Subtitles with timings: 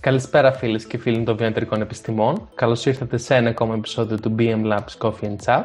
[0.00, 2.48] Καλησπέρα φίλες και φίλοι των βιομετρικών επιστημών.
[2.54, 5.64] Καλώς ήρθατε σε ένα ακόμα επεισόδιο του BM Labs Coffee and Chat.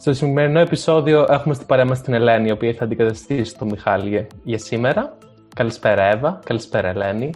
[0.00, 4.26] Στο σημερινό επεισόδιο έχουμε στην παρέα μας την Ελένη, η οποία θα αντικαταστήσει τον Μιχάλη
[4.42, 5.16] για σήμερα.
[5.54, 7.30] Καλησπέρα Εύα, καλησπέρα Ελένη.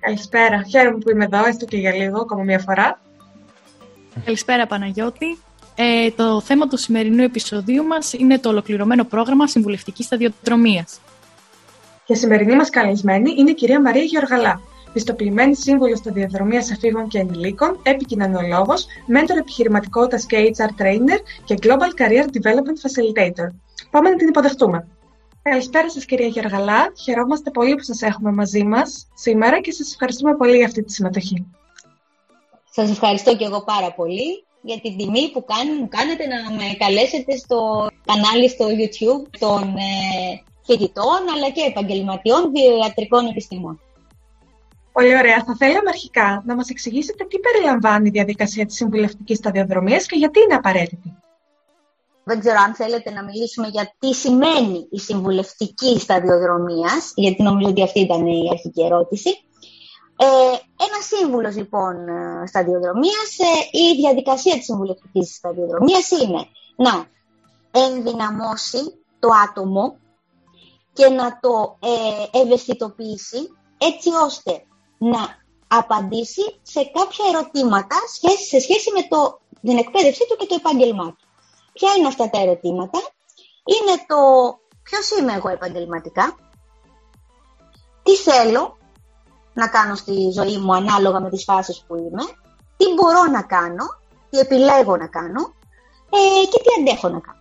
[0.00, 3.00] Καλησπέρα, χαίρομαι που είμαι εδώ, έστω και για λίγο, ακόμα μια φορά.
[4.24, 5.38] Καλησπέρα Παναγιώτη.
[5.74, 11.00] Ε, το θέμα του σημερινού επεισοδίου μας είναι το ολοκληρωμένο πρόγραμμα συμβουλευτικής σταδιοδρομίας.
[12.04, 14.60] Και σημερινή μας καλεσμένη είναι η κυρία Μαρία Γεωργαλά,
[14.96, 22.24] πιστοποιημένη σύμβουλο σταδιοδρομία εφήβων και ενηλίκων, επικοινωνιολόγος, μέντορ επιχειρηματικότητας και HR trainer και Global Career
[22.36, 23.48] Development Facilitator.
[23.90, 24.88] Πάμε να την υποδεχτούμε.
[25.42, 26.92] Καλησπέρα σας, κυρία Γεωργαλά.
[27.02, 30.92] Χαιρόμαστε πολύ που σας έχουμε μαζί μας σήμερα και σας ευχαριστούμε πολύ για αυτή τη
[30.92, 31.46] συμμετοχή.
[32.70, 35.44] Σας ευχαριστώ και εγώ πάρα πολύ για την τιμή που
[35.80, 42.50] μου κάνετε να με καλέσετε στο κανάλι στο YouTube των ε, φοιτητών αλλά και επαγγελματιών
[42.52, 43.80] βιοιατρικών επιστημών.
[44.96, 45.44] Πολύ ωραία.
[45.46, 50.40] Θα θέλαμε αρχικά να μας εξηγήσετε τι περιλαμβάνει η διαδικασία της συμβουλευτικής σταδιοδρομίας και γιατί
[50.40, 51.18] είναι απαραίτητη.
[52.24, 57.82] Δεν ξέρω αν θέλετε να μιλήσουμε για τι σημαίνει η συμβουλευτική σταδιοδρομία, γιατί νομίζω ότι
[57.82, 59.28] αυτή ήταν η αρχική ερώτηση.
[60.16, 60.26] Ε,
[60.86, 61.94] ένας σύμβουλος λοιπόν
[62.46, 67.06] σταδιοδρομίας, ε, η διαδικασία της συμβουλευτικής σταδιοδρομίας είναι να
[67.70, 68.82] ενδυναμώσει
[69.18, 69.96] το άτομο
[70.92, 71.78] και να το
[72.32, 73.38] ε, ευαισθητοποιήσει
[73.78, 74.62] έτσι ώστε
[74.98, 77.96] να απαντήσει σε κάποια ερωτήματα
[78.48, 81.26] σε σχέση με το, την εκπαίδευσή του και το επάγγελμά του.
[81.72, 82.98] Ποια είναι αυτά τα ερωτήματα;
[83.64, 84.16] Είναι το
[84.82, 86.36] ποιος είμαι εγώ επαγγελματικά,
[88.02, 88.76] τι θέλω
[89.54, 92.24] να κάνω στη ζωή μου ανάλογα με τις φάσεις που είμαι,
[92.76, 93.84] τι μπορώ να κάνω,
[94.30, 95.54] τι επιλέγω να κάνω;
[96.10, 97.40] Ε, και τι αντέχω να κάνω.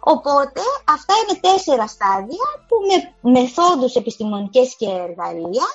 [0.00, 5.66] Οπότε αυτά είναι τέσσερα στάδια που με μεθόδους επιστημονικές και εργαλεία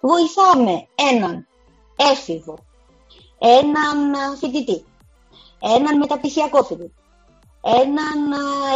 [0.00, 1.46] βοηθάμε έναν
[1.96, 2.58] έφηβο,
[3.38, 4.84] έναν φοιτητή,
[5.60, 6.94] έναν μεταπτυχιακό φοιτητή,
[7.60, 8.32] έναν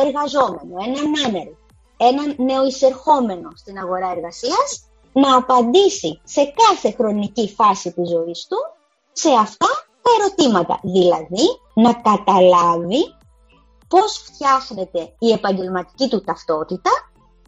[0.06, 1.56] εργαζόμενο, έναν άνεργο,
[1.96, 8.56] έναν νεοεισερχόμενο στην αγορά εργασίας να απαντήσει σε κάθε χρονική φάση της ζωής του
[9.12, 9.66] σε αυτά
[10.02, 10.78] τα ερωτήματα.
[10.82, 13.14] Δηλαδή, να καταλάβει
[13.88, 16.90] πώς φτιάχνεται η επαγγελματική του ταυτότητα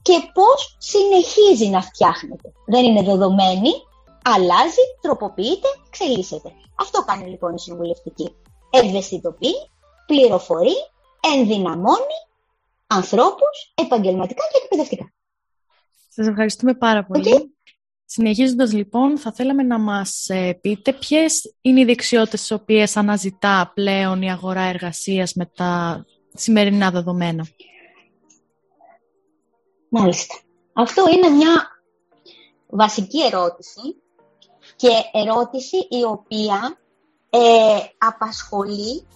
[0.06, 2.52] και πώς συνεχίζει να φτιάχνεται.
[2.66, 3.70] Δεν είναι δεδομένη,
[4.22, 6.52] αλλάζει, τροποποιείται, εξελίσσεται.
[6.78, 8.34] Αυτό κάνει λοιπόν η συμβουλευτική.
[8.70, 9.54] Ευαισθητοποιεί,
[10.06, 10.74] πληροφορεί,
[11.34, 12.18] ενδυναμώνει
[12.86, 15.12] ανθρώπους επαγγελματικά και εκπαιδευτικά.
[16.08, 17.34] Σας ευχαριστούμε πάρα πολύ.
[17.34, 17.42] Okay.
[18.04, 23.72] Συνεχίζοντας λοιπόν, θα θέλαμε να μας ε, πείτε ποιες είναι οι δεξιότητες τις οποίες αναζητά
[23.74, 27.46] πλέον η αγορά εργασίας με τα σημερινά δεδομένα.
[29.98, 30.34] Μάλιστα.
[30.72, 31.68] Αυτό είναι μια
[32.68, 34.02] βασική ερώτηση
[34.76, 36.78] και ερώτηση η οποία
[37.30, 39.06] ε, απασχολεί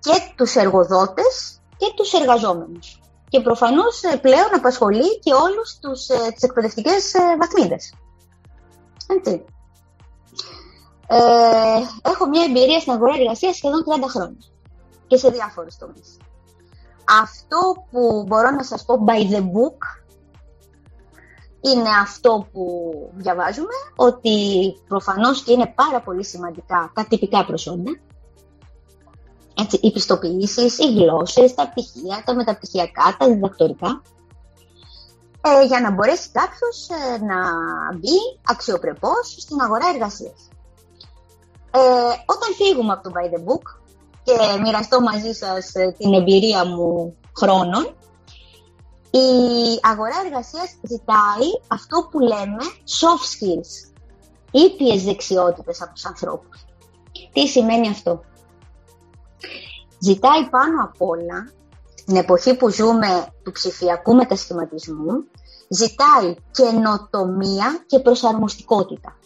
[0.00, 3.00] και τους εργοδότες και τους εργαζόμενους.
[3.28, 7.94] Και προφανώς ε, πλέον απασχολεί και όλους τους, ε, τις εκπαιδευτικές ε, βαθμίδες.
[9.06, 9.44] Έτσι.
[11.06, 11.20] Ε,
[12.10, 14.44] έχω μια εμπειρία στην αγορά εργασίας σχεδόν 30 χρόνια
[15.06, 16.16] και σε διάφορους τομείς.
[17.08, 19.78] Αυτό που μπορώ να σας πω by the book
[21.60, 24.36] είναι αυτό που διαβάζουμε, ότι
[24.88, 27.98] προφανώς και είναι πάρα πολύ σημαντικά τα τυπικά προσόντα,
[29.54, 34.02] έτσι, οι πιστοποιήσεις, οι γλώσσες, τα πτυχία, τα μεταπτυχιακά, τα διδακτορικά,
[35.40, 37.38] ε, για να μπορέσει κάποιος ε, να
[37.94, 40.48] μπει αξιοπρεπώς στην αγορά εργασίας.
[41.70, 41.80] Ε,
[42.26, 43.83] όταν φύγουμε από το by the book,
[44.24, 47.94] και μοιραστώ μαζί σας ε, την εμπειρία μου χρόνων.
[49.10, 52.64] Η αγορά εργασίας ζητάει αυτό που λέμε
[53.00, 53.92] soft skills,
[54.50, 56.64] ήπιες δεξιότητες από τους ανθρώπους.
[57.32, 58.24] Τι σημαίνει αυτό;
[59.98, 61.52] Ζητάει πάνω απ' όλα,
[61.94, 65.24] στην εποχή που ζούμε του ψηφιακού μετασχηματισμού,
[65.68, 69.18] ζητάει καινοτομία και προσαρμοστικότητα.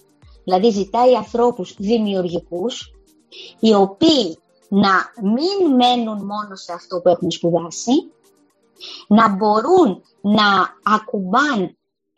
[0.45, 2.93] Δηλαδή ζητάει ανθρώπους δημιουργικούς,
[3.61, 8.13] οι οποίοι να μην μένουν μόνο σε αυτό που έχουν σπουδάσει,
[9.09, 10.47] να μπορούν να
[10.83, 11.77] ακουμπάν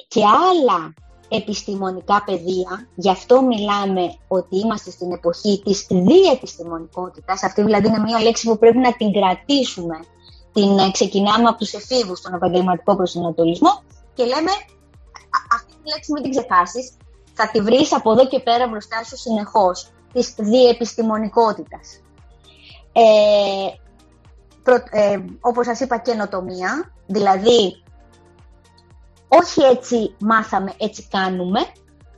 [0.08, 0.94] και άλλα
[1.28, 8.22] επιστημονικά πεδία, γι' αυτό μιλάμε ότι είμαστε στην εποχή της διεπιστημονικότητας, αυτή δηλαδή είναι μια
[8.22, 9.98] λέξη που πρέπει να την κρατήσουμε,
[10.52, 13.82] την ε, ξεκινάμε από τους εφήβους στον επαγγελματικό προσανατολισμό
[14.14, 14.50] και λέμε
[15.54, 16.96] αυτή τη λέξη μην την ξεχάσεις,
[17.32, 22.00] θα τη βρεις από εδώ και πέρα μπροστά σου συνεχώς, της διεπιστημονικότητας
[22.92, 23.02] ε,
[24.62, 27.82] προ, ε, όπως σας είπα καινοτομία, δηλαδή
[29.28, 31.60] όχι έτσι μάθαμε, έτσι κάνουμε,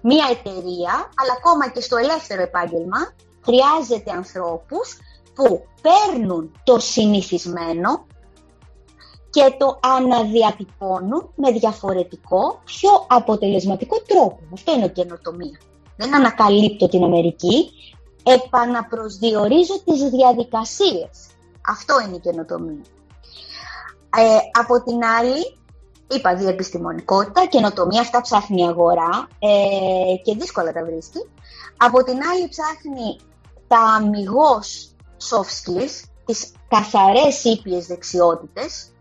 [0.01, 3.13] μία εταιρεία, αλλά ακόμα και στο ελεύθερο επάγγελμα,
[3.45, 4.99] χρειάζεται ανθρώπους
[5.35, 8.07] που παίρνουν το συνηθισμένο
[9.31, 14.41] και το αναδιατυπώνουν με διαφορετικό, πιο αποτελεσματικό τρόπο.
[14.53, 15.59] Αυτό είναι καινοτομία.
[15.97, 17.71] Δεν ανακαλύπτω την Αμερική,
[18.23, 21.11] επαναπροσδιορίζω τις διαδικασίες.
[21.67, 22.83] Αυτό είναι η καινοτομία.
[24.17, 25.59] Ε, από την άλλη,
[26.11, 31.29] είπα διεπιστημονικότητα, καινοτομία, αυτά ψάχνει η αγορά ε, και δύσκολα τα βρίσκει.
[31.77, 33.21] Από την άλλη ψάχνει
[33.69, 34.95] τα αμυγός
[35.31, 38.93] soft skills, τις καθαρές ήπιες δεξιότητες,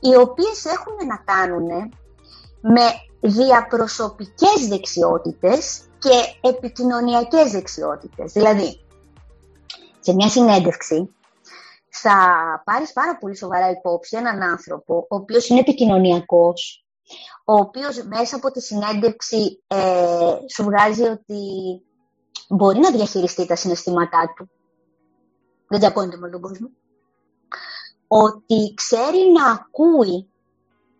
[0.00, 1.92] οι οποίες έχουν να κάνουν
[2.60, 2.82] με
[3.20, 8.32] διαπροσωπικές δεξιότητες και επικοινωνιακές δεξιότητες.
[8.32, 8.84] Δηλαδή,
[10.00, 11.14] σε μια συνέντευξη
[11.88, 12.16] θα
[12.64, 16.86] πάρεις πάρα πολύ σοβαρά υπόψη έναν άνθρωπο ο οποίος είναι επικοινωνιακός,
[17.44, 21.40] ο οποίος μέσα από τη συνέντευξη ε, σου βγάζει ότι
[22.48, 24.50] μπορεί να διαχειριστεί τα συναισθήματά του.
[25.68, 26.70] Δεν τσακώνεται με τον κόσμο.
[28.06, 30.30] Ότι ξέρει να ακούει,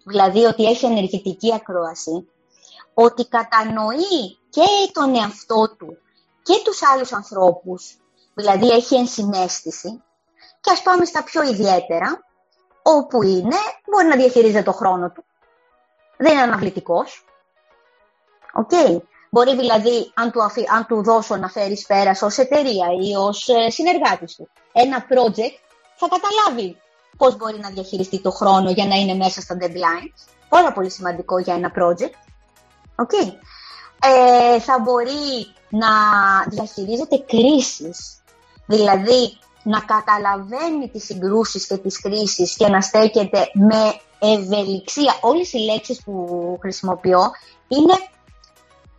[0.05, 2.29] δηλαδή ότι έχει ενεργητική ακρόαση,
[2.95, 5.99] ότι κατανοεί και τον εαυτό του
[6.43, 7.97] και τους άλλους ανθρώπους,
[8.35, 10.03] δηλαδή έχει ενσυναίσθηση,
[10.61, 12.25] και ας πάμε στα πιο ιδιαίτερα,
[12.83, 13.57] όπου είναι,
[13.91, 15.25] μπορεί να διαχειρίζεται το χρόνο του,
[16.17, 17.25] δεν είναι αναβλητικός.
[18.67, 19.01] Okay.
[19.31, 23.49] Μπορεί δηλαδή, αν του, αφή, αν του δώσω να φέρει πέρα ως εταιρεία ή ως
[23.49, 25.59] ε, συνεργάτης του ένα project,
[25.97, 26.77] θα καταλάβει
[27.17, 30.33] πώς μπορεί να διαχειριστεί το χρόνο για να είναι μέσα στα deadlines.
[30.49, 32.32] Πάρα πολύ σημαντικό για ένα project.
[32.97, 33.33] Okay.
[34.05, 35.89] Ε, θα μπορεί να
[36.49, 38.23] διαχειρίζεται κρίσεις.
[38.67, 45.19] Δηλαδή, να καταλαβαίνει τις συγκρούσεις και τις κρίσεις και να στέκεται με ευελιξία.
[45.21, 47.31] Όλες οι λέξεις που χρησιμοποιώ
[47.69, 47.95] είναι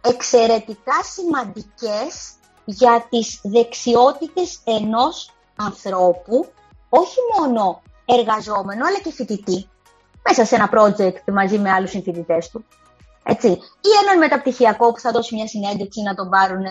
[0.02, 2.34] εξαιρετικά σημαντικές
[2.66, 6.52] για τις δεξιότητες ενός ανθρώπου,
[6.90, 9.70] όχι μόνο εργαζόμενο, αλλά και φοιτητή,
[10.24, 12.66] μέσα σε ένα project μαζί με άλλους συμφοιτητές του.
[13.24, 13.48] Έτσι.
[13.82, 16.66] Ή έναν μεταπτυχιακό που θα δώσει μια συνέντευξη να τον πάρουν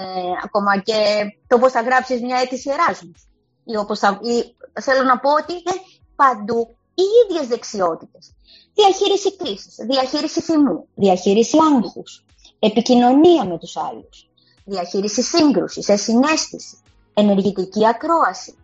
[0.45, 3.27] ακόμα και το πώς θα γράψεις μια αίτηση Εράσμους
[3.65, 5.75] ή όπως θα, ή, θέλω να πω ότι είναι
[6.17, 8.33] παντού οι ίδιες δεξιότητες.
[8.75, 12.25] Διαχείριση κρίσης, διαχείριση θυμού, διαχείριση άγχους,
[12.59, 14.31] επικοινωνία με τους άλλους,
[14.65, 16.79] διαχείριση σύγκρουσης, εσυναίσθηση,
[17.15, 18.55] ενεργητική ακρόαση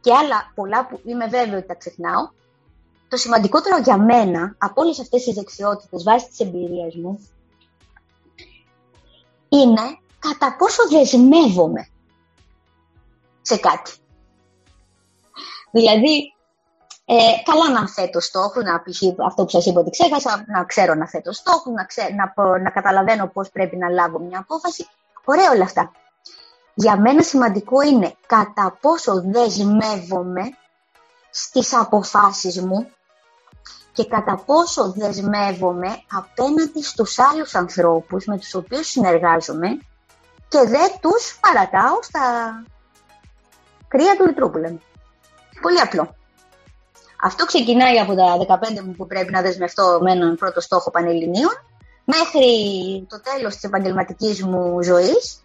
[0.00, 2.28] και άλλα πολλά που είμαι βέβαιη ότι τα ξεχνάω.
[3.08, 7.28] Το σημαντικότερο για μένα από όλες αυτές τις δεξιότητες βάσει της εμπειρίας μου
[9.48, 11.88] είναι κατά πόσο δεσμεύομαι
[13.42, 13.92] σε κάτι.
[15.70, 16.34] Δηλαδή,
[17.04, 17.14] ε,
[17.44, 19.02] καλά να θέτω στόχο, να π.χ.
[19.26, 23.26] αυτό που σας είπα ότι ξέχασα, να ξέρω να θέτω στόχο, να, να, να καταλαβαίνω
[23.26, 24.86] πώς πρέπει να λάβω μια απόφαση.
[25.24, 25.92] Ωραία όλα αυτά.
[26.74, 30.42] Για μένα σημαντικό είναι κατά πόσο δεσμεύομαι
[31.30, 32.90] στις αποφάσεις μου
[33.98, 39.68] και κατά πόσο δεσμεύομαι απέναντι στους άλλους ανθρώπους με τους οποίους συνεργάζομαι
[40.48, 42.20] και δεν τους παρατάω στα
[43.88, 44.80] κρύα του λιτρού που λέμε.
[45.60, 46.16] Πολύ απλό.
[47.22, 51.52] Αυτό ξεκινάει από τα 15 μου που πρέπει να δεσμευτώ με έναν πρώτο στόχο πανελληνίων
[52.04, 52.46] μέχρι
[53.08, 55.42] το τέλος της επαγγελματικής μου ζωής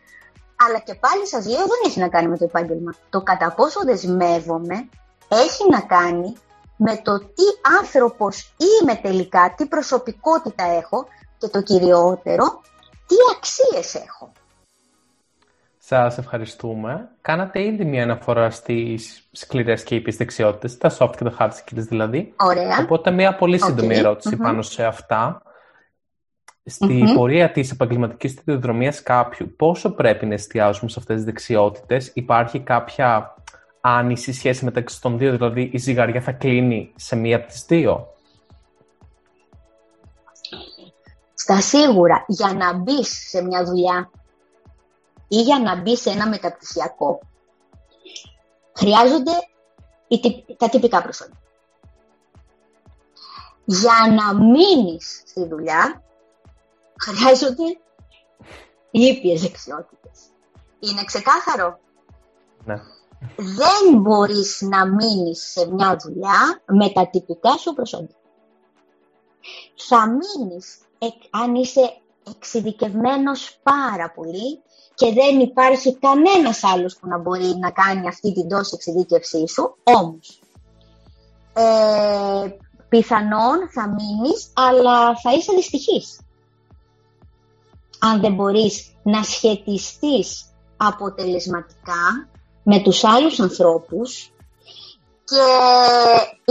[0.56, 2.94] αλλά και πάλι σας λέω δεν έχει να κάνει με το επάγγελμα.
[3.10, 4.90] Το κατά πόσο δεσμεύομαι
[5.28, 6.36] έχει να κάνει
[6.78, 7.44] με το τι
[7.80, 12.62] άνθρωπος είμαι τελικά, τι προσωπικότητα έχω και το κυριότερο,
[13.08, 14.32] τι αξίες έχω.
[15.86, 17.10] Σας ευχαριστούμε.
[17.22, 21.86] Κάνατε ήδη μια αναφορά στις σκληρές και ήπιες δεξιότητες, τα soft και τα hard skills
[21.88, 22.34] δηλαδή.
[22.38, 22.78] Ωραία.
[22.82, 25.42] Οπότε μια πολύ σύντομη ερώτηση πάνω σε αυτά.
[26.66, 32.60] Στη πορεία της επαγγελματικής σταδιοδρομίας κάποιου, πόσο πρέπει να εστιάζουμε σε αυτές τις δεξιότητες, υπάρχει
[32.60, 33.36] κάποια
[33.86, 38.08] άνηση σχέση μεταξύ των δύο, δηλαδή η ζυγαριά θα κλείνει σε μία από τις δύο.
[41.34, 44.12] Στα σίγουρα, για να μπεις σε μια δουλειά
[45.28, 47.20] ή για να μπεις σε ένα μεταπτυχιακό,
[48.74, 49.32] χρειάζονται
[50.58, 51.38] τα τυπικά προσόντα.
[53.66, 56.04] Για να μείνεις στη δουλειά,
[57.02, 57.80] χρειάζονται
[58.92, 60.20] ήπιες δεξιότητες.
[60.80, 61.80] Είναι ξεκάθαρο;
[62.66, 62.82] Ναι.
[63.36, 68.16] Δεν μπορείς να μείνεις σε μια δουλειά με τα τυπικά σου προσόντα.
[69.76, 70.78] Θα μείνεις
[71.30, 71.98] αν είσαι
[72.30, 74.62] εξειδικευμένος πάρα πολύ
[74.96, 79.78] και δεν υπάρχει κανένας άλλος που να μπορεί να κάνει αυτή την τόση εξειδίκευσή σου,
[79.84, 80.42] όμως
[81.54, 82.52] ε,
[82.90, 86.20] πιθανόν θα μείνεις, αλλά θα είσαι δυστυχής.
[88.00, 92.30] αν δεν μπορείς να σχετιστείς αποτελεσματικά
[92.64, 94.34] με τους άλλους ανθρώπους
[95.26, 95.44] και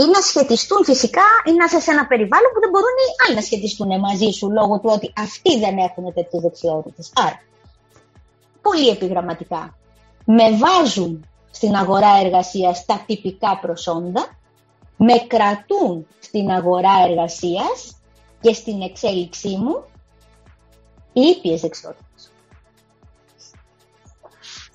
[0.03, 3.35] ή να σχετιστούν φυσικά ή να είσαι σε ένα περιβάλλον που δεν μπορούν οι άλλοι
[3.35, 7.11] να σχετιστούν μαζί σου λόγω του ότι αυτοί δεν έχουν τέτοιες δεξιότητες.
[7.15, 7.41] Άρα,
[8.61, 9.77] πολύ επιγραμματικά,
[10.25, 14.37] με βάζουν στην αγορά εργασίας τα τυπικά προσόντα,
[14.97, 17.97] με κρατούν στην αγορά εργασίας
[18.41, 19.83] και στην εξέλιξή μου
[21.13, 22.12] οι ήπιες δεξιότητες.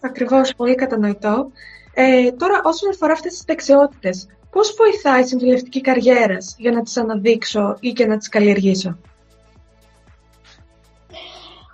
[0.01, 1.51] Ακριβώς, πολύ κατανοητό.
[1.95, 6.97] Ε, τώρα, όσον αφορά αυτές τις δεξιότητες, πώς βοηθάει η συμβουλευτική καριέρα για να τις
[6.97, 8.99] αναδείξω ή και να τις καλλιεργήσω;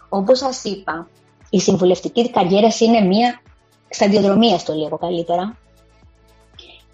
[0.08, 1.08] Όπως σας είπα,
[1.50, 3.40] η συμβουλευτική καριέρα είναι μία
[3.88, 5.56] σταδιοδρομία, στο λίγο καλύτερα.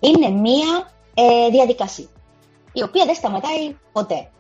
[0.00, 2.08] Είναι μία ε, διαδικασία,
[2.72, 4.30] η οποία δεν σταματάει ποτέ.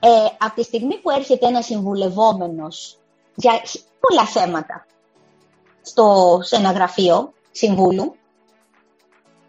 [0.00, 2.98] Ε, από τη στιγμή που έρχεται ένας συμβουλευόμενος
[3.34, 3.52] για
[4.00, 4.86] πολλά θέματα
[5.88, 8.14] στο, σε ένα γραφείο συμβούλου,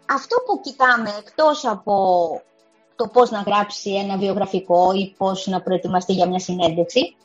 [0.06, 1.94] αυτό που κοιτάμε εκτός από
[2.96, 7.16] το πώς να γράψει ένα βιογραφικό ή πώς να προετοιμαστεί για μια συνέντευξη,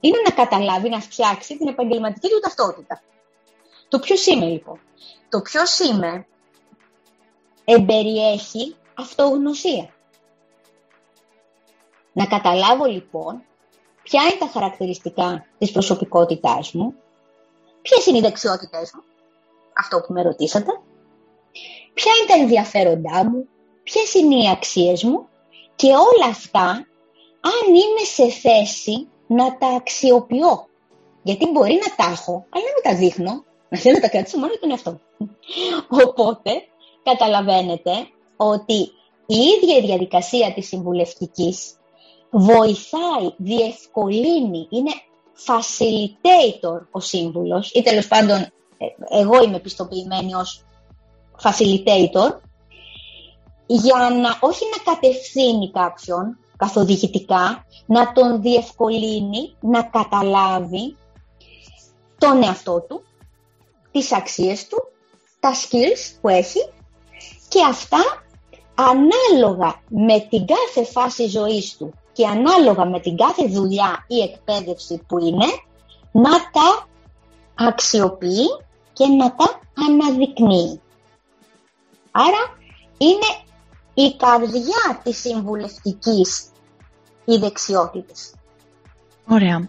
[0.00, 3.02] είναι να καταλάβει, να φτιάξει την επαγγελματική του ταυτότητα.
[3.88, 4.80] Το ποιος είμαι λοιπόν;
[5.28, 6.26] Το ποιος είμαι
[7.64, 9.90] εμπεριέχει αυτογνωσία.
[12.12, 13.42] Να καταλάβω λοιπόν
[14.02, 16.94] ποια είναι τα χαρακτηριστικά της προσωπικότητάς μου,
[17.86, 19.02] ποιες είναι οι δεξιότητες μου,
[19.82, 20.70] αυτό που με ρωτήσατε,
[21.94, 23.48] ποια είναι τα ενδιαφέροντά μου,
[23.82, 25.28] ποιες είναι οι αξίες μου;
[25.76, 26.68] Και όλα αυτά
[27.52, 30.66] αν είμαι σε θέση να τα αξιοποιώ.
[31.22, 34.38] Γιατί μπορεί να τα έχω, αλλά να μην τα δείχνω, να θέλω να τα κρατήσω
[34.38, 35.00] μόνο για τον εαυτό.
[36.06, 36.50] Οπότε,
[37.02, 37.90] καταλαβαίνετε
[38.36, 38.78] ότι
[39.26, 41.76] η ίδια η διαδικασία της συμβουλευτικής
[42.30, 44.92] βοηθάει, διευκολύνει, είναι
[45.46, 48.86] facilitator ο σύμβουλος ή τέλος πάντων ε,
[49.20, 50.64] εγώ είμαι πιστοποιημένη ως
[51.42, 52.38] facilitator
[53.66, 60.96] για να όχι να κατευθύνει κάποιον καθοδηγητικά, να τον διευκολύνει να καταλάβει
[62.18, 63.02] τον εαυτό του,
[63.92, 64.88] τις αξίες του,
[65.40, 66.68] τα skills που έχει
[67.48, 68.24] και αυτά
[68.74, 75.02] ανάλογα με την κάθε φάση ζωής του και ανάλογα με την κάθε δουλειά ή εκπαίδευση
[75.06, 75.46] που είναι,
[76.12, 76.88] να τα
[77.54, 78.46] αξιοποιεί
[78.92, 80.80] και να τα αναδεικνύει.
[82.10, 82.56] Άρα
[82.98, 83.44] είναι
[83.94, 86.48] η καρδιά της συμβουλευτικής
[87.24, 88.34] οι δεξιότητες.
[89.26, 89.68] Ωραία.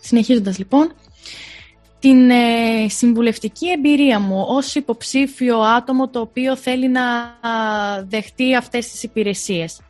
[0.00, 0.92] Συνεχίζοντας λοιπόν,
[1.98, 7.02] την ε, συμβουλευτική εμπειρία μου ως υποψήφιο άτομο το οποίο θέλει να
[8.08, 9.80] δεχτεί αυτές τις υπηρεσίες.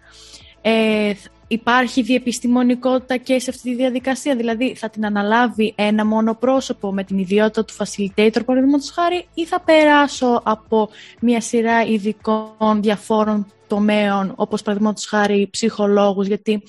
[0.63, 1.13] Ε,
[1.53, 7.05] υπάρχει διεπιστημονικότητα και σε αυτή τη διαδικασία, δηλαδή θα την αναλάβει ένα μόνο πρόσωπο με
[7.05, 10.89] την ιδιότητα του facilitator, παραδείγματος χάρη, ή θα περάσω από
[11.21, 16.63] μια σειρά ειδικών διαφόρων τομέων, όπως παραδείγματος χάρη ψυχολόγους, γιατί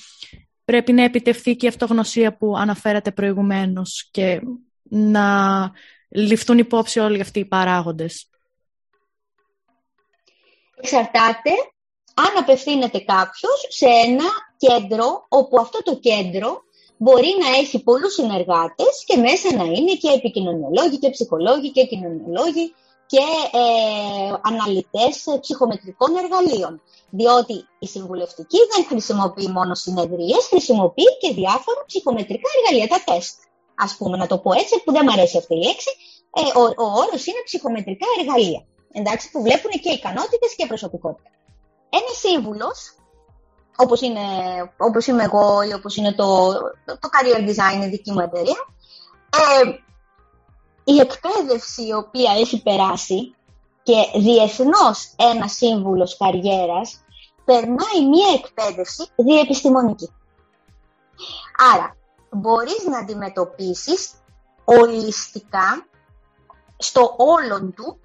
[0.66, 4.42] πρέπει να επιτευχθεί και η αυτογνωσία που αναφέρατε προηγουμένως και
[4.84, 5.72] να
[6.10, 8.30] ληφθούν υπόψη όλοι αυτοί οι παράγοντες.
[10.76, 11.52] Εξαρτάται
[12.14, 14.26] αν απευθύνεται κάποιος σε ένα
[14.66, 16.50] κέντρο, όπου αυτό το κέντρο
[16.98, 22.74] μπορεί να έχει πολλούς συνεργάτες και μέσα να είναι και επικοινωνιολόγοι και ψυχολόγοι και κοινωνιολόγοι
[23.06, 26.82] και ε, αναλυτές ψυχομετρικών εργαλείων.
[27.10, 33.36] Διότι η συμβουλευτική δεν χρησιμοποιεί μόνο συνεδρίες, χρησιμοποιεί και διάφορα ψυχομετρικά εργαλεία, τα τεστ.
[33.76, 35.92] Ας πούμε, να το πω έτσι, που δεν μου αρέσει αυτή η λέξη,
[36.40, 38.62] ε, ο, ο όρος είναι ψυχομετρικά εργαλεία.
[38.92, 41.30] Εντάξει, που βλέπουν και ικανότητες και προσωπικότητα.
[41.90, 42.78] Ένας σύμβουλος,
[43.76, 44.22] όπως, είναι,
[44.78, 46.52] όπως είμαι εγώ ή όπως είναι το,
[46.86, 48.66] το career design, η δική μου εταιρεία,
[49.30, 49.70] ε,
[50.84, 53.36] η εκπαίδευση η οποία έχει περάσει
[53.84, 57.04] και διεθνώς ένα σύμβουλος καριέρας
[57.46, 60.10] περνάει μία εκπαίδευση διεπιστημονική.
[61.74, 61.96] Άρα,
[62.30, 64.12] μπορείς να αντιμετωπίσεις
[64.66, 65.88] ολιστικά
[66.78, 68.00] στο όλον του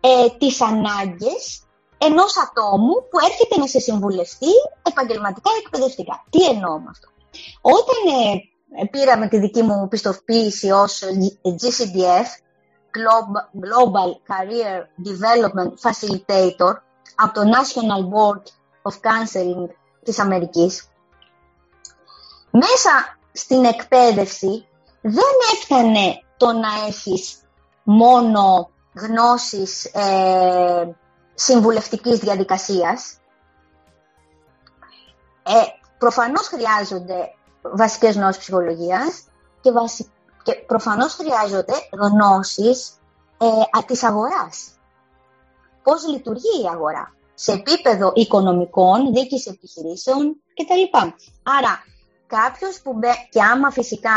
[0.00, 1.61] ε, τις ανάγκες
[2.06, 6.24] ενός ατόμου που έρχεται να σε συμβουλευτεί επαγγελματικά ή εκπαιδευτικά.
[6.30, 7.08] Τι εννοώ με αυτό;
[7.60, 8.00] Όταν
[8.80, 11.02] ε, πήραμε τη δική μου πιστοποίηση ως
[11.60, 12.28] GCDF,
[13.64, 14.78] Global Career
[15.08, 16.74] Development Facilitator,
[17.14, 18.44] από το National Board
[18.82, 19.68] of Counseling
[20.02, 20.86] της Αμερικής,
[22.50, 24.66] μέσα στην εκπαίδευση
[25.00, 27.36] δεν έφτανε το να έχεις
[27.82, 30.96] μόνο γνώσεις ε,
[31.34, 33.16] συμβουλευτικής διαδικασίας.
[35.42, 35.52] Ε,
[35.98, 39.24] προφανώς χρειάζονται βασικές γνώσεις ψυχολογίας,
[39.60, 40.10] και, βασι...
[40.42, 42.92] και προφανώς χρειάζονται γνώσεις
[43.38, 44.70] ε, της αγοράς.
[45.82, 50.98] Πώς λειτουργεί η αγορά; Σε επίπεδο οικονομικών, δίκης επιχειρήσεων κτλ.
[51.42, 51.84] Άρα,
[52.26, 53.08] κάποιος που μπε...
[53.30, 54.10] και άμα φυσικά,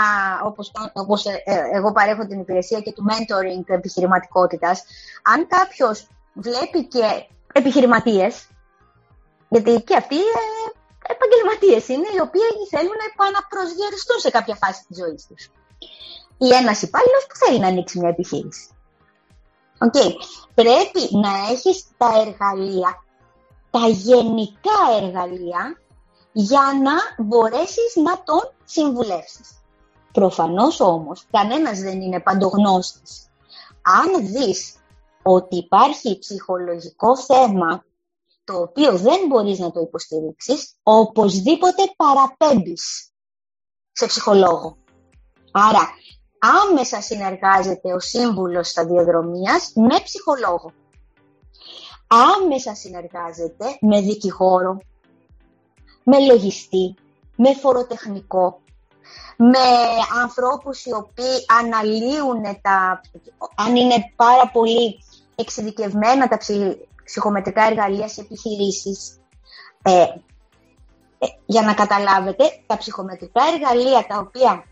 [0.44, 4.84] όπως, όπως ε, ε, εγώ παρέχω την υπηρεσία και του mentoring επιχειρηματικότητας,
[5.24, 8.48] αν κάποιος βλέπει και επιχειρηματίες,
[9.50, 10.56] γιατί και αυτοί ε,
[11.14, 15.44] επαγγελματίες είναι, οι οποίοι θέλουν να επαναπροσδιοριστούν σε κάποια φάση της ζωής τους.
[16.38, 18.70] Ή ένας υπάλληλος που θέλει να ανοίξει μια επιχείρηση.
[19.78, 20.12] Okay.
[20.54, 23.04] Πρέπει να έχεις τα εργαλεία,
[23.70, 25.80] τα γενικά εργαλεία,
[26.32, 29.50] για να μπορέσεις να τον συμβουλεύσεις.
[30.12, 33.30] Προφανώς όμως, κανένας δεν είναι παντογνώστης.
[33.82, 34.76] Αν δεις
[35.28, 37.86] ότι υπάρχει ψυχολογικό θέμα
[38.44, 43.12] το οποίο δεν μπορείς να το υποστηρίξεις, οπωσδήποτε παραπέμπεις
[43.92, 44.78] σε ψυχολόγο.
[45.52, 45.90] Άρα,
[46.40, 50.72] άμεσα συνεργάζεται ο σύμβουλος σταδιοδρομίας με ψυχολόγο.
[52.08, 54.78] Άμεσα συνεργάζεται με δικηγόρο,
[56.04, 56.96] με λογιστή,
[57.36, 58.62] με φοροτεχνικό,
[59.38, 59.68] με
[60.22, 63.02] ανθρώπους οι οποίοι αναλύουν τα,
[63.56, 65.00] αν είναι πάρα πολύ
[65.36, 66.38] εξειδικευμένα τα
[67.04, 69.20] ψυχομετρικά εργαλεία σε επιχειρήσεις.
[69.82, 70.02] Ε,
[71.20, 74.64] ε, για να καταλάβετε, τα ψυχομετρικά εργαλεία τα οποία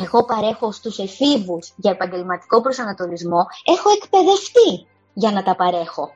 [0.00, 6.12] εγώ παρέχω στους εφήβους για επαγγελματικό προσανατολισμό, έχω εκπαιδευτεί για να τα παρέχω.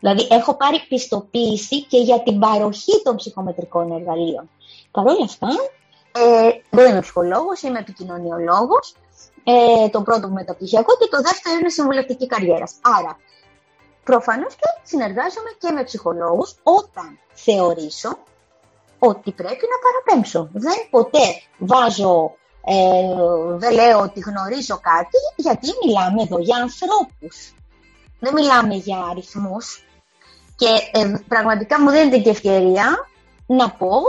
[0.00, 4.50] Δηλαδή, έχω πάρει πιστοποίηση και για την παροχή των ψυχομετρικών εργαλείων.
[4.90, 5.48] Παρ' όλα αυτά,
[6.12, 8.94] ε, δεν είμαι ψυχολόγος, είμαι επικοινωνιολόγος,
[9.44, 12.64] ε, το πρώτο μου μεταπτυχιακό και το δεύτερο είναι συμβουλευτική καριέρα.
[12.80, 13.16] Άρα,
[14.04, 18.18] προφανώς και συνεργάζομαι και με ψυχολόγους όταν θεωρήσω
[18.98, 20.48] ότι πρέπει να παραπέμψω.
[20.52, 22.76] Δεν ποτέ βάζω, ε,
[23.56, 27.54] δεν λέω ότι γνωρίζω κάτι, γιατί μιλάμε εδώ για ανθρώπους.
[28.18, 29.84] Δεν μιλάμε για αριθμούς.
[30.56, 33.08] Και ε, πραγματικά μου δίνεται και ευκαιρία
[33.46, 34.00] να πω,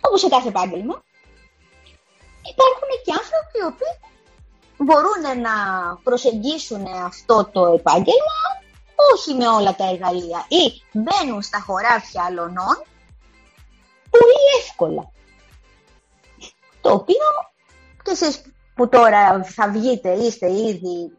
[0.00, 1.02] όπως σε κάθε επάγγελμα,
[2.52, 3.94] υπάρχουν και άνθρωποι οι οποίοι
[4.76, 5.54] μπορούν να
[6.02, 8.40] προσεγγίσουν αυτό το επάγγελμα
[9.12, 12.76] όχι με όλα τα εργαλεία ή μπαίνουν στα χωράφια αλωνών
[14.10, 15.10] πολύ εύκολα.
[16.80, 17.26] Το οποίο
[18.04, 18.42] και εσείς
[18.74, 21.12] που τώρα θα βγείτε, είστε ήδη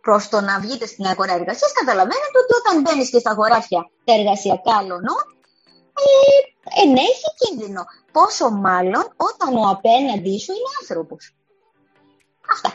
[0.00, 4.12] προς το να βγείτε στην αγορά εργασίας, καταλαβαίνετε ότι όταν μπαίνεις και στα χωράφια τα
[4.14, 5.24] εργασιακά αλωνών,
[6.02, 7.84] ε, ενέχει κίνδυνο.
[8.14, 11.34] Πόσο μάλλον όταν ο απέναντί σου είναι άνθρωπος.
[12.52, 12.72] Αυτά.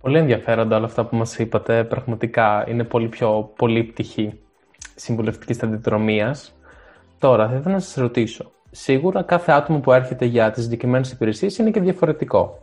[0.00, 1.84] Πολύ ενδιαφέροντα όλα αυτά που μας είπατε.
[1.84, 4.40] Πραγματικά είναι πολύ πιο πολύ πτυχή
[4.94, 6.54] συμβουλευτικής σταδιοδρομίας.
[7.18, 8.50] Τώρα, θα ήθελα να σας ρωτήσω.
[8.70, 12.58] Σίγουρα κάθε άτομο που έρχεται για τις συγκεκριμένες υπηρεσίες είναι και διαφορετικό.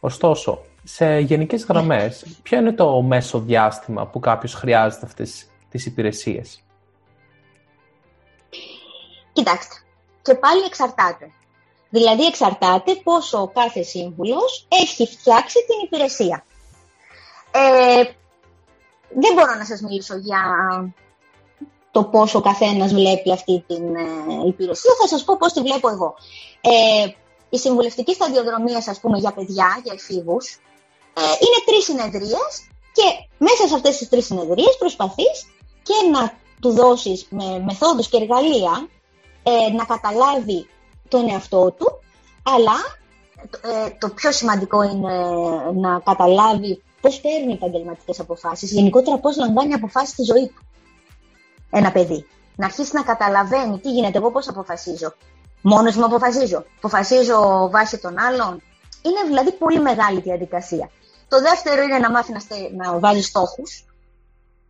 [0.00, 6.60] Ωστόσο, σε γενικές γραμμές, ποιο είναι το μέσο διάστημα που κάποιος χρειάζεται αυτές τις υπηρεσίες;
[9.32, 9.85] Κοιτάξτε,
[10.26, 11.30] και πάλι εξαρτάται.
[11.90, 16.44] Δηλαδή εξαρτάται πόσο ο κάθε σύμβουλος έχει φτιάξει την υπηρεσία.
[17.50, 18.02] Ε,
[19.08, 20.42] δεν μπορώ να σας μιλήσω για
[21.90, 24.90] το πόσο ο καθένας βλέπει αυτή την ε, υπηρεσία.
[25.00, 26.14] Θα σας πω πώς τη βλέπω εγώ.
[26.60, 27.06] Ε,
[27.50, 30.46] η συμβουλευτική σταδιοδρομία, ας πούμε, για παιδιά, για εφήβους,
[31.14, 32.52] ε, είναι τρεις συνεδρίες
[32.92, 33.06] και
[33.38, 35.36] μέσα σε αυτές τις τρεις συνεδρίες προσπαθείς
[35.82, 38.88] και να του δώσεις με μεθόδους και εργαλεία
[39.48, 40.68] ε, να καταλάβει
[41.08, 42.00] τον εαυτό του,
[42.42, 42.76] αλλά
[43.60, 45.14] ε, το πιο σημαντικό είναι
[45.74, 50.66] να καταλάβει πώς παίρνει επαγγελματικές αποφάσεις, γενικότερα πώς λαμβάνει αποφάσεις στη ζωή του
[51.70, 52.26] ένα παιδί.
[52.56, 55.14] Να αρχίσει να καταλαβαίνει τι γίνεται, εγώ πώς αποφασίζω.
[55.60, 56.64] Μόνος μου αποφασίζω.
[56.76, 58.62] Αποφασίζω βάσει των άλλων.
[59.02, 60.90] Είναι δηλαδή πολύ μεγάλη διαδικασία.
[61.28, 62.40] Το δεύτερο είναι να μάθει να,
[62.84, 63.84] να βάζει στόχους.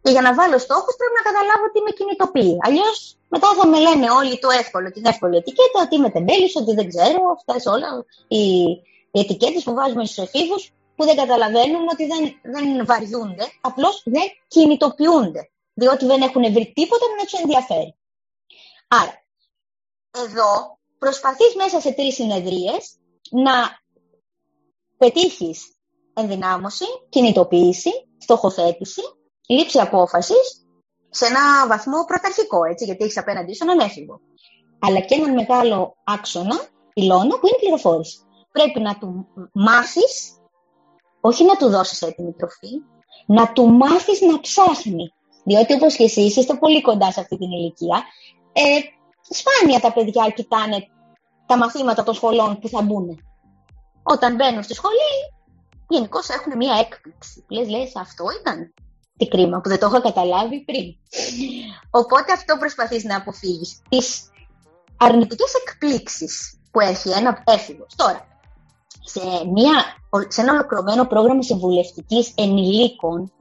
[0.03, 2.59] Και για να βάλω στόχους πρέπει να καταλάβω τι με κινητοποιεί.
[2.67, 6.75] Αλλιώς μετά θα με λένε όλοι το εύκολο, την εύκολη ετικέτα, ότι είμαι τεμπέλη, ότι
[6.75, 8.63] δεν ξέρω, αυτές όλα οι,
[9.11, 14.23] οι ετικέτες που βάζουμε στους εφήβους που δεν καταλαβαίνουν ότι δεν, δεν βαριούνται, απλώς δεν
[14.49, 15.51] κινητοποιούνται.
[15.75, 17.97] Διότι δεν έχουν βρει τίποτα που να τους ενδιαφέρει.
[18.89, 19.25] Άρα,
[20.25, 22.97] εδώ προσπαθείς μέσα σε τρεις συνεδρίες
[23.31, 23.53] να
[24.97, 25.77] πετύχεις
[26.15, 29.03] ενδυνάμωση, κινητοποίηση, στοχοθέτηση
[29.47, 30.66] λήψη απόφασης
[31.11, 34.21] σε ένα βαθμό πρωταρχικό, έτσι, γιατί έχεις απέναντί σου έναν έφηβο.
[34.79, 36.61] Αλλά και έναν μεγάλο άξονα,
[36.95, 38.19] πυλώνα, που είναι η πληροφόρηση.
[38.53, 40.33] Πρέπει να του μάθεις,
[41.21, 42.71] όχι να του δώσεις έτοιμη τροφή,
[43.27, 45.13] να του μάθεις να ψάχνει.
[45.45, 48.03] Διότι όπως και εσεί είστε πολύ κοντά σε αυτή την ηλικία,
[48.53, 48.63] ε,
[49.31, 50.89] σπάνια τα παιδιά κοιτάνε
[51.47, 53.21] τα μαθήματα των σχολών που θα μπουν.
[54.03, 55.15] Όταν μπαίνουν στη σχολή,
[55.89, 57.45] γενικώς έχουν μία έκπληξη.
[57.49, 58.75] Λες, λες, αυτό ήταν.
[59.17, 60.97] Τι κρίμα που δεν το έχω καταλάβει πριν.
[61.91, 63.83] Οπότε αυτό προσπαθείς να αποφύγεις.
[63.89, 64.31] Τις
[64.97, 67.95] αρνητικές εκπλήξεις που έχει ένα έφηβος.
[67.97, 68.27] Τώρα,
[69.05, 69.21] σε,
[69.53, 69.85] μια,
[70.29, 73.33] σε ένα ολοκληρωμένο πρόγραμμα συμβουλευτικής ενηλίκων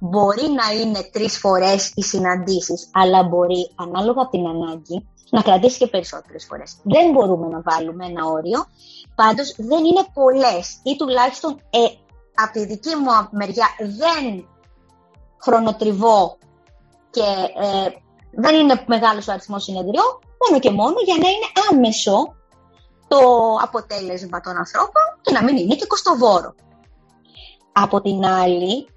[0.00, 5.78] μπορεί να είναι τρεις φορές οι συναντήσεις, αλλά μπορεί ανάλογα από την ανάγκη να κρατήσει
[5.78, 6.76] και περισσότερες φορές.
[6.82, 8.66] Δεν μπορούμε να βάλουμε ένα όριο,
[9.14, 11.78] πάντως δεν είναι πολλές ή τουλάχιστον ε,
[12.34, 14.46] από τη δική μου μεριά δεν
[15.42, 16.38] χρονοτριβώ
[17.10, 17.20] και
[17.60, 17.88] ε,
[18.30, 22.34] δεν είναι μεγάλος ο αριθμός συνεδριών, μόνο και μόνο για να είναι άμεσο
[23.08, 23.18] το
[23.62, 26.54] αποτέλεσμα των ανθρώπων και να μην είναι και κοστοβόρο.
[27.72, 28.88] Από την άλλη,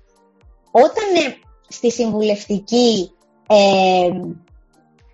[0.71, 1.35] όταν ε,
[1.67, 3.11] στη συμβουλευτική
[3.47, 4.09] ε,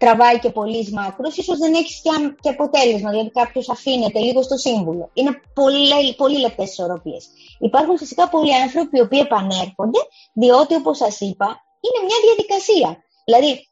[0.03, 2.09] τραβάει και πολύ μάκρο, ίσως δεν έχεις και,
[2.41, 3.09] και αποτέλεσμα.
[3.09, 5.09] Δηλαδή, κάποιος αφήνεται λίγο στο σύμβουλο.
[5.13, 7.23] Είναι πολύ, πολύ λεπτές ισορροπίες.
[7.59, 9.99] Υπάρχουν φυσικά πολλοί άνθρωποι οι οποίοι επανέρχονται,
[10.33, 11.47] διότι όπως σας είπα,
[11.85, 12.89] είναι μια διαδικασία.
[13.25, 13.69] Δηλαδή,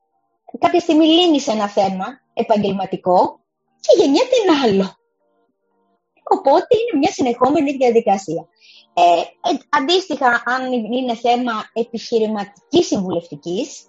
[0.60, 3.40] κάποια στιγμή λύνεις ένα θέμα επαγγελματικό
[3.82, 4.88] και γεννιέται ένα άλλο.
[6.36, 8.48] Οπότε είναι μια συνεχόμενη διαδικασία.
[8.94, 9.02] Ε,
[9.50, 13.89] ε, αντίστοιχα, αν είναι θέμα επιχειρηματικής συμβουλευτικής,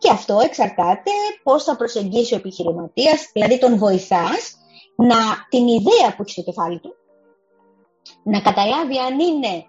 [0.00, 1.10] και αυτό εξαρτάται
[1.42, 4.56] πώς θα προσεγγίσει ο επιχειρηματίας, δηλαδή τον βοηθάς
[4.96, 5.16] να
[5.48, 6.94] την ιδέα που έχει στο κεφάλι του,
[8.22, 9.64] να καταλάβει αν είναι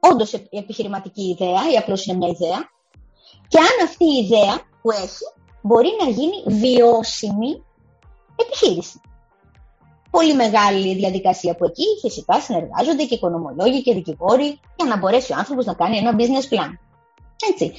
[0.00, 2.58] όντως επιχειρηματική ιδέα ή απλώς είναι μια ιδέα
[3.48, 5.24] και αν αυτή η ιδέα που έχει
[5.62, 7.64] μπορεί να γίνει βιώσιμη
[8.36, 9.00] επιχείρηση
[10.10, 15.36] πολύ μεγάλη διαδικασία που εκεί φυσικά συνεργάζονται και οικονομολόγοι και δικηγόροι για να μπορέσει ο
[15.38, 16.70] άνθρωπος να κάνει ένα business plan.
[17.50, 17.72] Έτσι.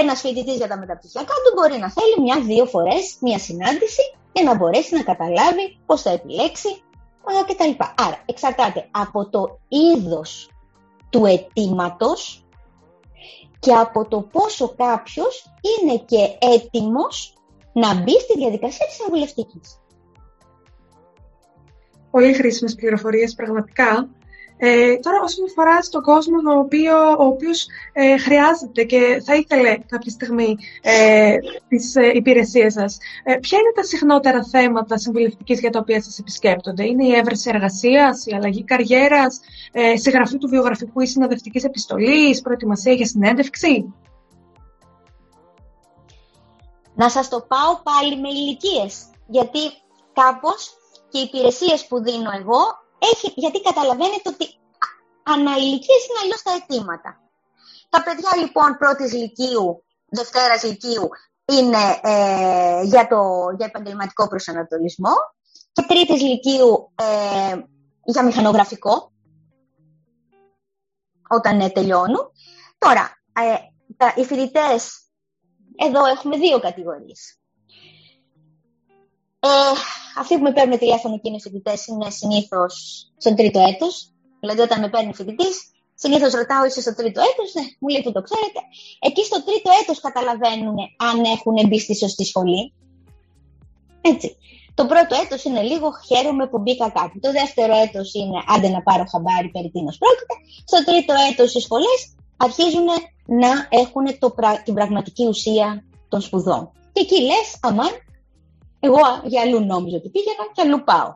[0.00, 4.54] Ένας φοιτητής για τα μεταπτυχιακά του μπορεί να θέλει μια-δύο φορές μια συνάντηση για να
[4.54, 6.82] μπορέσει να καταλάβει πώς θα επιλέξει
[7.46, 7.84] κτλ.
[7.94, 10.50] Άρα, εξαρτάται από το είδος
[11.10, 12.44] του αιτήματος
[13.58, 17.34] και από το πόσο κάποιος είναι και έτοιμος
[17.72, 19.82] να μπει στη διαδικασία της συμβουλευτικής
[22.12, 24.08] πολύ χρήσιμες πληροφορίες πραγματικά.
[24.64, 29.78] Ε, τώρα όσον αφορά στον κόσμο ο, οποίο, ο οποίος ε, χρειάζεται και θα ήθελε
[29.88, 31.34] κάποια στιγμή ε,
[31.68, 36.18] τις ε, υπηρεσίες σας, ε, ποια είναι τα συχνότερα θέματα συμβουλευτικής για τα οποία σας
[36.18, 39.40] επισκέπτονται; Είναι η έβρεση εργασίας, η αλλαγή καριέρας,
[39.72, 43.94] ε, συγγραφή του βιογραφικού ή συνοδευτικής επιστολής, προετοιμασία για συνέντευξη;
[46.94, 49.58] Να σας το πάω πάλι με ηλικίες, γιατί
[50.12, 50.70] κάπως
[51.10, 54.46] και οι υπηρεσίες που δίνω εγώ, έχει, γιατί καταλαβαίνετε ότι
[55.22, 57.20] αναηλικίε είναι αλλιώς τα αιτήματα.
[57.88, 61.08] Τα παιδιά λοιπόν πρώτης λυκείου, δευτέρας λυκείου
[61.44, 63.20] είναι ε, για, το,
[63.56, 65.14] για επαγγελματικό προσανατολισμό
[65.72, 67.56] και τρίτης λυκείου ε,
[68.04, 69.12] για μηχανογραφικό
[71.28, 72.30] όταν ε, τελειώνουν.
[72.78, 73.54] Τώρα, ε,
[73.96, 75.08] τα, οι φοιτητές,
[75.76, 77.41] εδώ έχουμε δύο κατηγορίες.
[79.44, 79.48] Ε,
[80.18, 82.72] αυτοί που με παίρνουν τηλέφωνο και είναι φοιτητές είναι συνήθως
[83.16, 83.94] στον τρίτο έτος.
[84.40, 85.56] Δηλαδή, όταν με παίρνει φοιτητής,
[85.94, 88.60] συνήθως ρωτάω, είσαι στο τρίτο έτος, ναι, μου λέει που το ξέρετε;
[89.08, 90.76] Εκεί στο τρίτο έτος καταλαβαίνουν
[91.08, 92.72] αν έχουν μπει στη σωστή σχολή.
[94.00, 94.36] Έτσι.
[94.74, 97.20] Το πρώτο έτος είναι λίγο χαίρομαι που μπήκα κάτι.
[97.20, 100.34] Το δεύτερο έτος είναι άντε να πάρω χαμπάρι περί τίνος πρόκειται.
[100.70, 102.00] Στο τρίτο έτος οι σχολές
[102.36, 102.88] αρχίζουν
[103.26, 106.70] να έχουν το, την πραγματική ουσία των σπουδών.
[106.92, 107.92] Και εκεί λες, αμάν,
[108.84, 111.14] εγώ για αλλού νόμιζα ότι πήγαινα και αλλού πάω.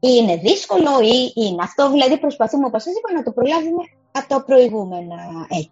[0.00, 1.62] Είναι δύσκολο ή είναι.
[1.62, 5.16] Αυτό δηλαδή προσπαθούμε, όπως σας είπα, να το προλάβουμε από τα προηγούμενα
[5.48, 5.70] έτη.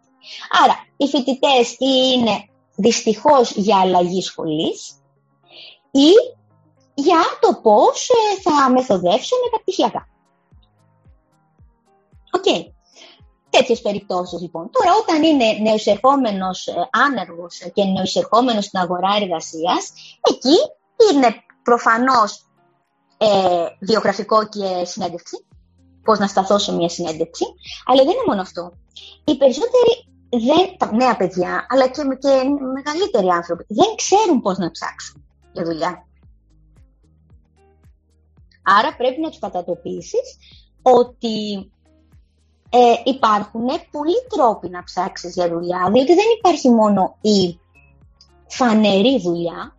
[0.65, 5.03] Άρα, οι φοιτητές ή είναι δυστυχώς για αλλαγή σχολής
[5.91, 6.11] ή
[6.95, 10.09] για το πώς ε, θα μεθοδεύσω μεταπτυχιακά.
[12.31, 12.45] OK.
[12.47, 12.76] Okay
[13.57, 14.71] τέτοιες περιπτώσεις λοιπόν.
[14.71, 19.93] Τώρα όταν είναι νεοεισερχόμενος ε, άνεργος και νεοεισερχόμενος στην αγορά εργασίας,
[20.31, 20.57] εκεί
[21.11, 21.29] είναι
[21.63, 22.47] προφανώς
[23.19, 23.29] ε,
[23.81, 25.45] βιογραφικό και συνέντευξη,
[26.05, 27.45] πώς να σταθώ σε μια συνέντευξη,
[27.87, 28.73] αλλά δεν είναι μόνο αυτό.
[29.25, 29.93] Οι περισσότεροι
[30.31, 32.33] δεν, τα νέα παιδιά, αλλά και, και
[32.75, 36.07] μεγαλύτεροι άνθρωποι, δεν ξέρουν πώς να ψάξουν για δουλειά.
[38.63, 40.39] Άρα πρέπει να τους κατατοπίσεις
[40.83, 41.71] ότι
[42.77, 47.59] ε, υπάρχουν πολλοί τρόποι να ψάξεις για δουλειά, διότι δεν υπάρχει μόνο η
[48.47, 49.77] φανερή δουλειά,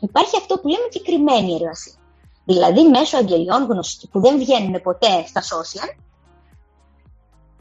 [0.00, 1.94] υπάρχει αυτό που λέμε και κρυμμένη εργασία.
[2.44, 5.98] Δηλαδή μέσω αγγελιών γνωστοί, που δεν βγαίνουν ποτέ στα social,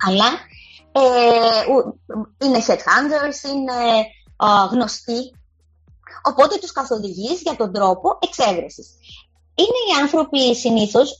[0.07, 0.25] αλλά
[0.91, 1.63] ε,
[2.45, 4.05] είναι headhunters, είναι
[4.71, 5.31] γνωστοί
[6.27, 8.87] Οπότε τους καθοδηγείς για τον τρόπο εξέβρεσης.
[9.55, 11.17] Είναι οι άνθρωποι συνήθως,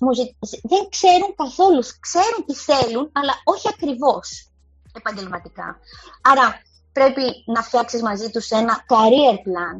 [0.63, 4.49] δεν ξέρουν καθόλου, ξέρουν τι θέλουν, αλλά όχι ακριβώς
[4.93, 5.79] επαγγελματικά.
[6.21, 9.77] Άρα πρέπει να φτιάξεις μαζί τους ένα career plan,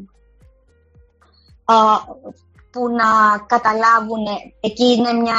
[2.71, 4.25] που να καταλάβουν,
[4.59, 5.35] εκεί είναι μια,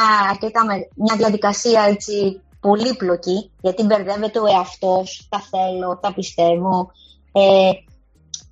[0.95, 6.91] μια διαδικασία έτσι, πολύπλοκη, γιατί μπερδεύεται ο εαυτός, τα θέλω, τα πιστεύω,
[7.33, 7.71] ε,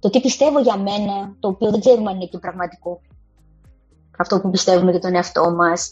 [0.00, 3.00] το τι πιστεύω για μένα, το οποίο δεν ξέρουμε αν είναι και πραγματικό.
[4.16, 5.90] Αυτό που πιστεύουμε για τον εαυτό μας.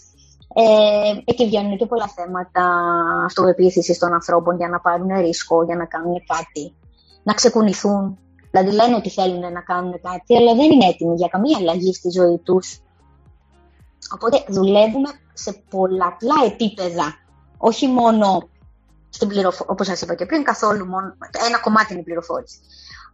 [0.55, 2.65] Ε, εκεί βγαίνουν και πολλά θέματα
[3.25, 6.75] αυτοπεποίθησης των ανθρώπων για να πάρουν ρίσκο, για να κάνουν κάτι,
[7.23, 8.19] να ξεκουνηθούν.
[8.51, 12.11] Δηλαδή λένε ότι θέλουν να κάνουν κάτι, αλλά δεν είναι έτοιμοι για καμία αλλαγή στη
[12.11, 12.81] ζωή τους.
[14.15, 17.15] Οπότε δουλεύουμε σε πολλαπλά επίπεδα.
[17.59, 18.49] Όχι μόνο
[19.09, 22.59] στην πληροφόρηση, όπως σας είπα και πριν, καθόλου μόνο, ένα κομμάτι είναι η πληροφόρηση.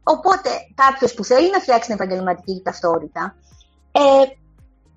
[0.03, 3.37] Οπότε κάποιος που θέλει να φτιάξει την επαγγελματική ταυτότητα,
[3.92, 4.01] ε,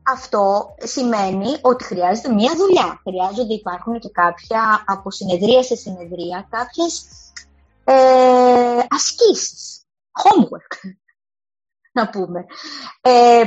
[0.04, 3.02] αυτό σημαίνει ότι χρειάζεται μία δουλειά.
[3.04, 7.06] Χρειάζονται, υπάρχουν και κάποια από συνεδρία σε συνεδρία, κάποιες
[7.84, 9.86] ε, ασκήσεις,
[10.24, 10.90] homework,
[11.98, 12.46] να πούμε.
[13.02, 13.44] Ε,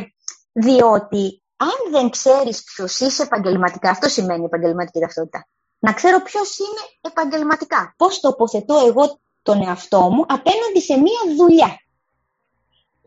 [0.52, 5.46] διότι αν δεν ξέρεις ποιος είσαι επαγγελματικά, αυτό σημαίνει επαγγελματική ταυτότητα,
[5.78, 11.78] να ξέρω ποιος είναι επαγγελματικά, πώς τοποθετώ εγώ τον εαυτό μου απέναντι σε μία δουλειά.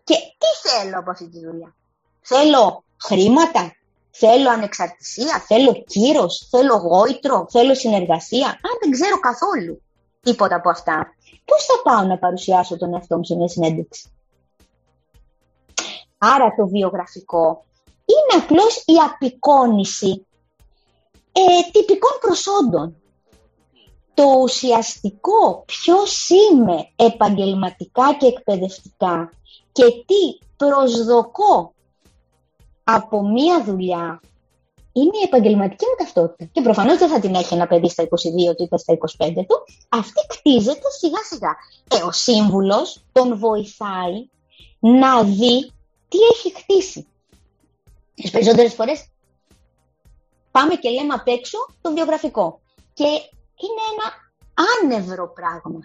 [0.04, 1.76] Και τι θέλω από αυτή τη δουλειά;
[2.30, 3.76] Θέλω χρήματα,
[4.12, 8.48] θέλω ανεξαρτησία, θέλω κύρος, θέλω γόητρο, θέλω συνεργασία.
[8.48, 9.82] Αν δεν ξέρω καθόλου
[10.22, 11.14] τίποτα από αυτά,
[11.46, 14.12] πώς θα πάω να παρουσιάσω τον εαυτό μου σε μια συνέντευξη;
[16.18, 17.64] Άρα το βιογραφικό
[18.06, 20.26] είναι απλώς η απεικόνηση
[21.32, 22.96] ε, τυπικών προσόντων.
[24.14, 29.32] Το ουσιαστικό ποιος είμαι επαγγελματικά και εκπαιδευτικά
[29.72, 31.76] και τι προσδοκώ
[32.90, 34.20] από μία δουλειά
[34.92, 36.50] είναι η επαγγελματική μου ταυτότητα.
[36.52, 38.08] Και προφανώς δεν θα την έχει ένα παιδί στα 22
[38.56, 39.66] του ή στα 25 του.
[39.90, 41.56] Αυτή κτίζεται σιγά σιγά.
[41.88, 44.28] Ε, ο σύμβουλος τον βοηθάει
[44.80, 45.72] να δει
[46.10, 47.08] τι έχει χτίσει.
[48.14, 49.08] Τις περισσότερες φορές
[50.52, 52.60] πάμε και λέμε απ' έξω το βιογραφικό.
[52.94, 53.08] Και
[53.64, 54.08] είναι ένα
[54.82, 55.80] άνευρο πράγμα.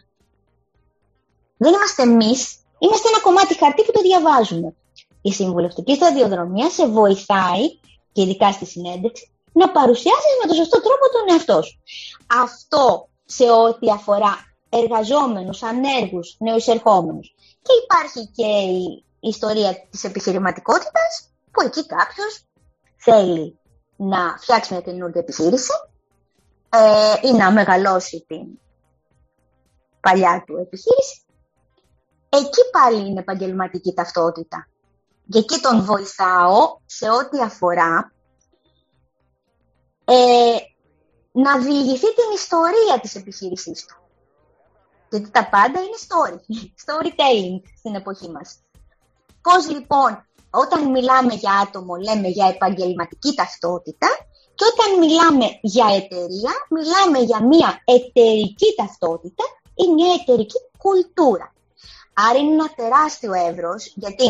[1.56, 4.74] Δεν είμαστε εμείς, είμαστε ένα κομμάτι χαρτί που το διαβάζουμε.
[5.22, 7.78] Η συμβουλευτική σταδιοδρομία σε βοηθάει,
[8.12, 11.78] και ειδικά στη συνέντευξη, να παρουσιάσεις με τον σωστό τρόπο τον εαυτό σου.
[12.42, 14.36] Αυτό σε ό,τι αφορά
[14.68, 17.34] εργαζόμενους, ανέργους, νεοεισερχόμενους.
[17.62, 22.44] Και υπάρχει και η ιστορία της επιχειρηματικότητας, που εκεί κάποιος
[22.96, 23.58] θέλει
[23.96, 25.72] να φτιάξει μια καινούργια επιχείρηση
[26.68, 28.46] ε, ή να μεγαλώσει την
[30.00, 31.22] παλιά του επιχείρηση.
[32.28, 34.68] Εκεί πάλι είναι επαγγελματική ταυτότητα.
[35.30, 38.12] Και εκεί τον βοηθάω σε ό,τι αφορά
[40.04, 40.56] ε,
[41.32, 43.96] να διηγηθεί την ιστορία της επιχείρησής του.
[45.10, 46.38] Γιατί τα πάντα είναι story,
[46.84, 48.58] storytelling στην εποχή μας.
[49.42, 54.08] Πώς λοιπόν, όταν μιλάμε για άτομο, λέμε για επαγγελματική ταυτότητα
[54.54, 61.54] και όταν μιλάμε για εταιρεία, μιλάμε για μια εταιρική ταυτότητα ή μια εταιρική κουλτούρα.
[62.14, 64.24] Άρα είναι ένα τεράστιο εύρος, γιατί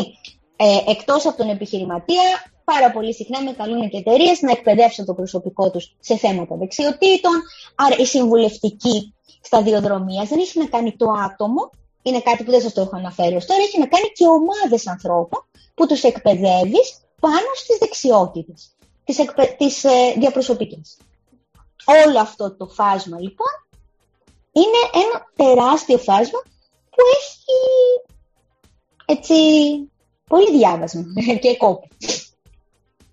[0.55, 5.13] ε, εκτός από τον επιχειρηματία, πάρα πολύ συχνά με καλούν και εταιρείες να εκπαιδεύσουν το
[5.13, 7.41] προσωπικό τους σε θέματα δεξιοτήτων.
[7.75, 11.69] Άρα η συμβουλευτική σταδιοδρομίας δεν έχει να κάνει το άτομο,
[12.01, 14.87] είναι κάτι που δεν σας το έχω αναφέρει ως τώρα, έχει να κάνει και ομάδες
[14.87, 19.55] ανθρώπων που τους εκπαιδεύεις πάνω στις δεξιότητες, τις, εκπαι...
[19.57, 20.97] τις ε, διαπροσωπικές.
[22.05, 23.53] Όλο αυτό το φάσμα λοιπόν
[24.51, 26.39] είναι ένα τεράστιο φάσμα
[26.89, 27.59] που έχει
[29.05, 29.33] έτσι
[30.27, 31.03] πολύ διάβασμα
[31.41, 31.87] και κόπο.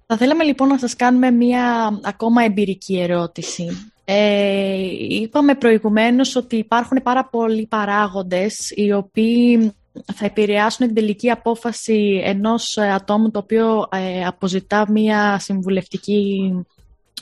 [0.06, 3.92] Θα θέλαμε λοιπόν να σας κάνουμε μία ακόμα εμπειρική ερώτηση.
[4.04, 4.76] Ε,
[5.08, 9.72] είπαμε προηγουμένως ότι υπάρχουν πάρα πολλοί παράγοντες οι οποίοι
[10.14, 16.52] θα επηρεάσουν την τελική απόφαση ενός ατόμου το οποίο ε, αποζητά μία συμβουλευτική,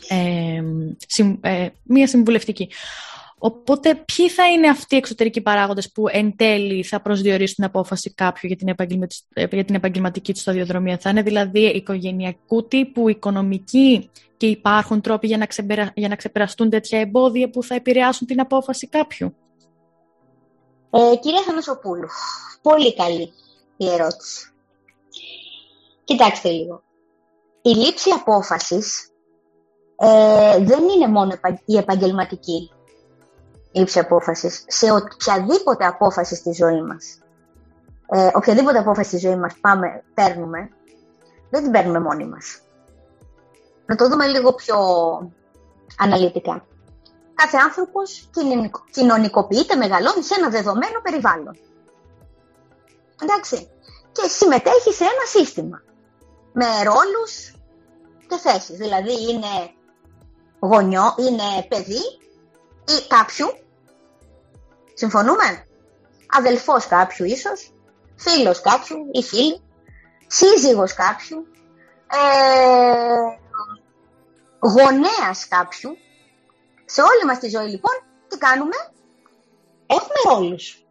[0.09, 0.63] ε,
[1.41, 2.69] ε μία συμβουλευτική.
[3.39, 8.15] Οπότε, ποιοι θα είναι αυτοί οι εξωτερικοί παράγοντες που εν τέλει θα προσδιορίσουν την απόφαση
[8.15, 8.75] κάποιου για την,
[9.51, 15.37] για την επαγγελματική του σταδιοδρομία; Θα είναι δηλαδή οικογενειακού τύπου, οικονομική και υπάρχουν τρόποι για
[15.37, 15.93] να, ξεπερα...
[15.95, 19.35] για να ξεπεραστούν τέτοια εμπόδια που θα επηρεάσουν την απόφαση κάποιου;
[20.91, 22.09] Ε, κυρία Θανασοπούλου,
[22.63, 23.33] πολύ καλή
[23.77, 24.53] η ερώτηση.
[26.05, 26.83] Κοιτάξτε λίγο.
[27.63, 29.11] Η λήψη απόφασης
[29.97, 31.33] ε, δεν είναι μόνο
[31.65, 32.71] η επαγγελματική
[33.79, 37.19] λήψη απόφασης, σε οποιαδήποτε απόφαση στη ζωή μας.
[38.11, 40.71] ε, οποιαδήποτε απόφαση στη ζωή μας πάμε, παίρνουμε,
[41.51, 42.61] δεν την παίρνουμε μόνοι μας.
[43.87, 44.77] Να το δούμε λίγο πιο
[45.99, 46.67] αναλυτικά.
[47.35, 48.31] Κάθε άνθρωπος
[48.91, 51.57] κοινωνικοποιείται, μεγαλώνει σε ένα δεδομένο περιβάλλον.
[53.23, 53.71] Εντάξει.
[54.13, 55.83] Και συμμετέχει σε ένα σύστημα.
[56.53, 57.55] Με ρόλους
[58.29, 58.77] και θέσεις.
[58.77, 59.71] Δηλαδή είναι
[60.61, 62.03] γονιό, είναι παιδί
[62.85, 63.47] ή κάποιου.
[65.01, 65.67] Συμφωνούμε;
[66.27, 67.73] Αδελφός κάποιου ίσως.
[68.17, 69.63] Φίλος κάποιου ή φίλη.
[70.27, 71.47] Σύζυγος κάποιου.
[72.11, 73.39] Ε,
[74.59, 75.91] γονέας κάποιου.
[76.85, 77.93] Σε όλη μας τη ζωή λοιπόν,
[78.29, 78.77] τι κάνουμε;
[79.87, 80.85] Έχουμε ρόλους.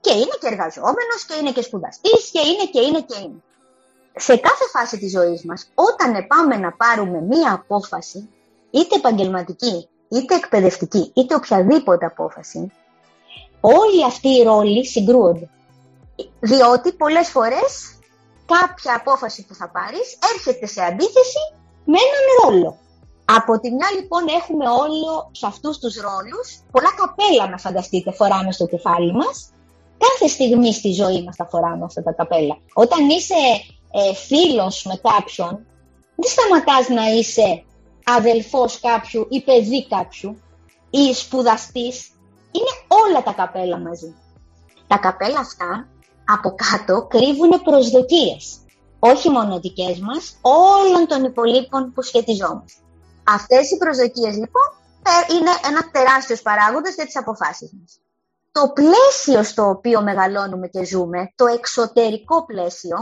[0.00, 3.42] Και είναι και εργαζόμενος και είναι και σπουδαστής και είναι και είναι και είναι.
[4.16, 8.28] Σε κάθε φάση της ζωής μας, όταν πάμε να πάρουμε μία απόφαση,
[8.70, 12.72] είτε επαγγελματική, είτε εκπαιδευτική, είτε οποιαδήποτε απόφαση,
[13.74, 15.48] όλοι αυτοί οι ρόλοι συγκρούονται.
[16.40, 17.98] Διότι πολλές φορές
[18.46, 21.42] κάποια απόφαση που θα πάρεις έρχεται σε αντίθεση
[21.84, 22.78] με έναν ρόλο.
[23.24, 28.52] Από τη μια λοιπόν έχουμε όλο σε αυτούς τους ρόλους πολλά καπέλα να φανταστείτε φοράμε
[28.52, 29.50] στο κεφάλι μας.
[29.98, 32.58] Κάθε στιγμή στη ζωή μας τα φοράμε αυτά τα καπέλα.
[32.74, 33.34] Όταν είσαι
[33.90, 35.66] ε, φίλος με κάποιον,
[36.16, 37.64] δεν σταματάς να είσαι
[38.04, 40.36] αδελφός κάποιου ή παιδί κάποιου
[40.90, 42.10] ή σπουδαστής.
[42.56, 44.14] Είναι όλα τα καπέλα μαζί.
[44.86, 45.88] Τα καπέλα αυτά
[46.24, 48.58] από κάτω κρύβουν προσδοκίες.
[48.98, 52.80] Όχι μόνο δικές μας, όλων των υπολείπων που σχετιζόμαστε.
[53.24, 54.68] Αυτές οι προσδοκίες λοιπόν
[55.30, 58.00] είναι ένα τεράστιος παράγοντας για τις αποφάσεις μας.
[58.52, 62.96] Το πλαίσιο στο οποίο μεγαλώνουμε και ζούμε, το εξωτερικό πλαίσιο,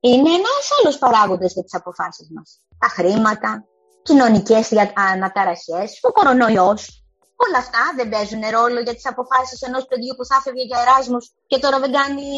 [0.00, 2.60] είναι ένας άλλος παράγοντας για τις αποφάσεις μας.
[2.78, 3.64] Τα χρήματα,
[4.02, 4.70] κοινωνικές
[5.12, 7.03] αναταραχές, ο κορονοϊός,
[7.36, 11.32] όλα αυτά δεν παίζουν ρόλο για τις αποφάσεις ενός παιδιού που θα έφευγε για εράσμους
[11.46, 12.28] και τώρα δεν κάνει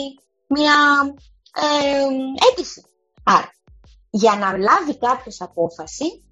[0.46, 0.76] μια
[1.64, 2.06] ε,
[2.48, 2.84] αίτηση.
[3.24, 3.50] Άρα,
[4.10, 6.24] για να λάβει κάποιος απόφαση,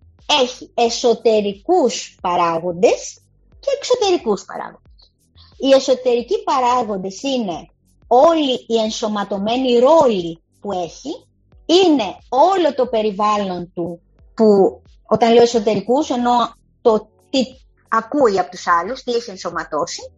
[0.43, 3.21] έχει εσωτερικούς παράγοντες
[3.61, 5.13] και εξωτερικούς παράγοντες.
[5.57, 7.69] Οι εσωτερικοί παράγοντες είναι
[8.07, 11.27] όλοι οι ενσωματωμένοι ρόλοι που έχει,
[11.67, 14.01] είναι όλο το περιβάλλον του
[14.35, 16.35] που όταν λέω εσωτερικούς εννοώ
[16.83, 17.47] το τι
[17.97, 20.15] ακούει από τους άλλους, τι έχει ενσωματώσει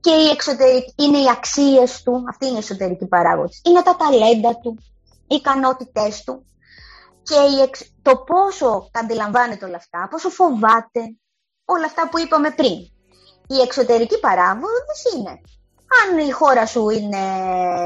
[0.00, 3.60] και η εξωτερική, είναι οι αξίες του, αυτή είναι η εσωτερική παράγοντες.
[3.64, 4.78] Είναι τα ταλέντα του,
[5.26, 6.44] οι ικανότητές του,
[7.22, 7.36] και
[8.02, 11.16] το πόσο τα αντιλαμβάνεται όλα αυτά, πόσο φοβάται
[11.64, 12.78] όλα αυτά που είπαμε πριν.
[13.46, 15.40] Οι εξωτερικοί παράγοντες είναι
[16.00, 17.18] αν η χώρα σου είναι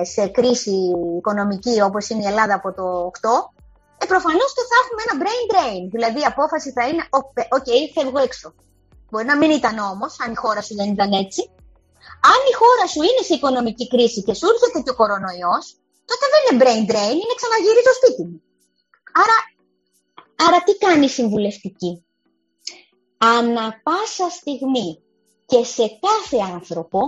[0.03, 0.75] σε κρίση
[1.19, 3.29] οικονομική όπως είναι η Ελλάδα από το 8,
[3.99, 5.89] ε, προφανώς και θα έχουμε ένα brain drain.
[5.91, 8.55] Δηλαδή η απόφαση θα είναι, OK, okay, φεύγω έξω.
[9.15, 11.41] Μπορεί να μην ήταν όμως, αν η χώρα σου δεν ήταν έτσι.
[12.33, 15.65] Αν η χώρα σου είναι σε οικονομική κρίση και σου έρχεται και ο κορονοϊός,
[16.09, 18.43] τότε δεν είναι brain drain, είναι ξαναγυρίζω σπίτι μου.
[19.23, 19.37] Άρα,
[20.47, 22.05] άρα τι κάνει η συμβουλευτική;
[23.19, 25.03] Ανά πάσα στιγμή
[25.47, 27.01] και σε κάθε άνθρωπο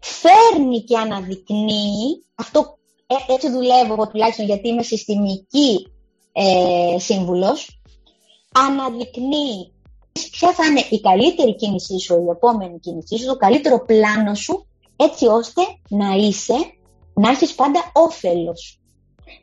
[0.00, 5.92] φέρνει και αναδεικνύει, αυτό ε, έτσι δουλεύω εγώ τουλάχιστον γιατί είμαι συστημική
[6.32, 7.80] ε, σύμβουλος,
[8.52, 9.73] αναδεικνύει
[10.30, 14.66] ποια θα είναι η καλύτερη κίνησή σου, η επόμενη κίνησή σου, το καλύτερο πλάνο σου,
[14.96, 16.54] έτσι ώστε να είσαι,
[17.14, 18.80] να έχεις πάντα όφελος.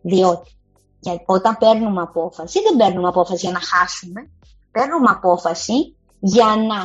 [0.02, 0.56] Διότι
[1.00, 4.30] γιατί όταν παίρνουμε απόφαση, δεν παίρνουμε απόφαση για να χάσουμε.
[4.72, 6.80] Παίρνουμε απόφαση για να,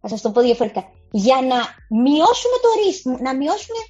[0.00, 1.58] θα σας το πω διαφορετικά, για να
[2.00, 3.80] μειώσουμε το ρίσκο, να μειώσουμε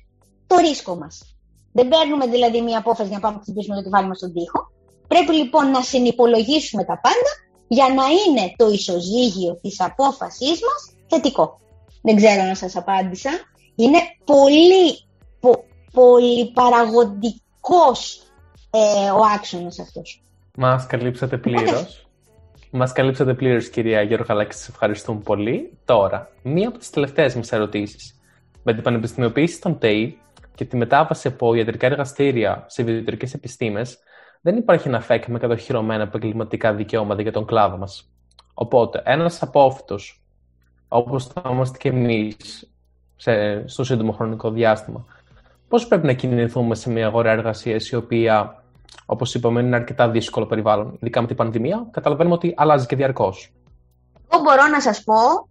[0.46, 1.36] το ρίσκο μας.
[1.72, 4.60] Δεν παίρνουμε δηλαδή μια απόφαση για να πάμε να χτυπήσουμε το κεφάλι μας στον τοίχο.
[5.08, 7.30] Πρέπει λοιπόν να συνυπολογίσουμε τα πάντα
[7.72, 11.60] για να είναι το ισοζύγιο της απόφασής μας θετικό.
[12.02, 13.30] Δεν ξέρω να σας απάντησα.
[13.74, 14.98] Είναι πολύ,
[15.40, 18.22] πο, πολύ παραγωγικός
[18.70, 20.22] ε, ο άξονας αυτός.
[20.56, 22.08] Μας καλύψατε πλήρως.
[22.70, 25.78] Μας καλύψατε πλήρως, κυρία Γιώργο Χαλάκη, σας ευχαριστούμε πολύ.
[25.84, 28.20] Τώρα, μία από τις τελευταίες μας ερωτήσεις.
[28.62, 30.18] Με την πανεπιστημιοποίηση των ΤΕΙ
[30.54, 33.98] και τη μετάβαση από ιατρικά εργαστήρια σε βιοτρικές επιστήμες,
[34.40, 38.10] δεν υπάρχει ένα ΦΕΚ με κατοχυρωμένα επαγγελματικά δικαιώματα για τον κλάδο μας.
[38.54, 40.22] Οπότε, ένας απόφυτος,
[40.88, 42.36] όπως θα είμαστε και εμείς
[43.64, 45.04] στο σύντομο χρονικό διάστημα,
[45.68, 48.62] πώς πρέπει να κινηθούμε σε μια αγορά εργασίας η οποία
[49.06, 50.96] Όπως είπαμε, είναι αρκετά δύσκολο περιβάλλον.
[51.00, 53.52] Ειδικά με την πανδημία, καταλαβαίνουμε ότι αλλάζει και διαρκώς.
[54.30, 55.48] Εγώ μπορώ να σας πω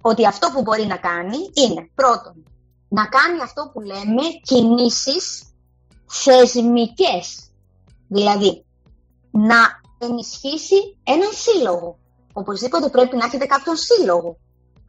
[0.00, 2.44] ότι αυτό που μπορεί να κάνει είναι πρώτον
[2.88, 5.42] να κάνει αυτό που λέμε κινήσεις
[6.06, 7.47] θεσμικές.
[8.08, 8.64] Δηλαδή,
[9.30, 11.98] να ενισχύσει έναν σύλλογο.
[12.32, 14.36] Οπωσδήποτε πρέπει να έχετε κάποιον σύλλογο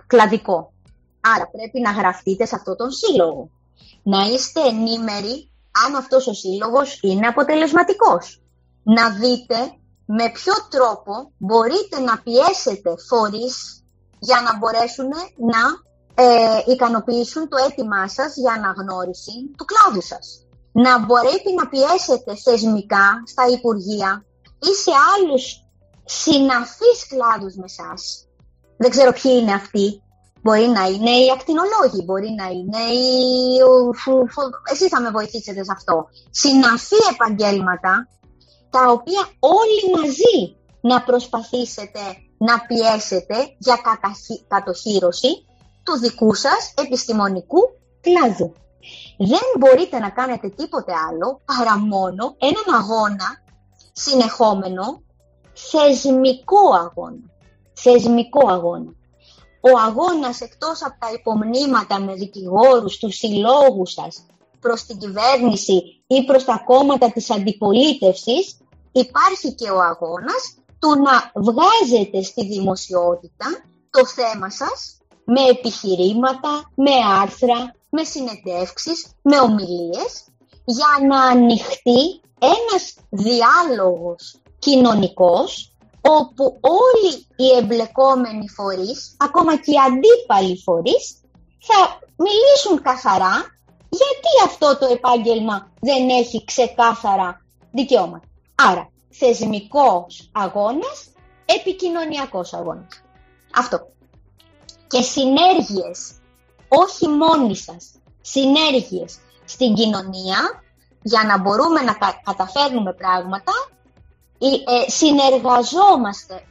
[0.07, 0.73] κλαδικό.
[1.35, 3.49] Άρα πρέπει να γραφτείτε σε αυτόν τον σύλλογο.
[4.03, 5.51] Να είστε ενήμεροι
[5.85, 8.41] αν αυτός ο σύλλογος είναι αποτελεσματικός.
[8.83, 9.57] Να δείτε
[10.05, 13.83] με ποιο τρόπο μπορείτε να πιέσετε φορείς
[14.19, 15.07] για να μπορέσουν
[15.53, 15.61] να
[16.23, 20.45] ε, ικανοποιήσουν το αίτημά σας για αναγνώριση του κλάδου σας.
[20.71, 24.25] Να μπορείτε να πιέσετε θεσμικά στα Υπουργεία
[24.59, 25.63] ή σε άλλους
[26.05, 28.27] συναφείς κλάδους με σας.
[28.77, 30.03] Δεν ξέρω ποιοι είναι αυτοί.
[30.41, 33.57] Μπορεί να είναι οι ακτινολόγοι, μπορεί να είναι οι...
[34.71, 36.07] Εσείς θα με βοηθήσετε σε αυτό.
[36.29, 38.07] Συναφή επαγγέλματα,
[38.69, 41.99] τα οποία όλοι μαζί να προσπαθήσετε
[42.37, 43.77] να πιέσετε για
[44.47, 45.45] κατοχύρωση
[45.83, 47.59] του δικού σας επιστημονικού
[48.01, 48.53] κλάδου.
[49.17, 53.43] Δεν μπορείτε να κάνετε τίποτε άλλο παρά μόνο έναν αγώνα
[53.91, 55.01] συνεχόμενο,
[55.53, 57.29] θεσμικό αγώνα.
[57.73, 58.91] Θεσμικό αγώνα.
[59.61, 64.25] Ο αγώνας εκτός από τα υπομνήματα με δικηγόρους, τους συλλόγους σας,
[64.59, 68.57] προς την κυβέρνηση ή προς τα κόμματα της αντιπολίτευσης,
[68.91, 73.45] υπάρχει και ο αγώνας του να βγάζετε στη δημοσιότητα
[73.89, 80.25] το θέμα σας με επιχειρήματα, με άρθρα, με συνεντεύξεις, με ομιλίες,
[80.65, 90.61] για να ανοιχτεί ένας διάλογος κοινωνικός, όπου όλοι οι εμπλεκόμενοι φορείς, ακόμα και οι αντίπαλοι
[90.63, 91.21] φορείς,
[91.59, 93.57] θα μιλήσουν καθαρά
[93.89, 98.27] γιατί αυτό το επάγγελμα δεν έχει ξεκάθαρα δικαιώματα.
[98.55, 101.11] Άρα, θεσμικός αγώνας,
[101.45, 103.03] επικοινωνιακός αγώνας.
[103.55, 103.87] Αυτό
[104.87, 106.11] και συνέργειες,
[106.69, 107.91] όχι μόνοι σας,
[108.21, 110.63] συνέργειες στην κοινωνία
[111.01, 113.53] για να μπορούμε να καταφέρνουμε πράγματα
[114.39, 116.43] ε, συνεργαζόμαστε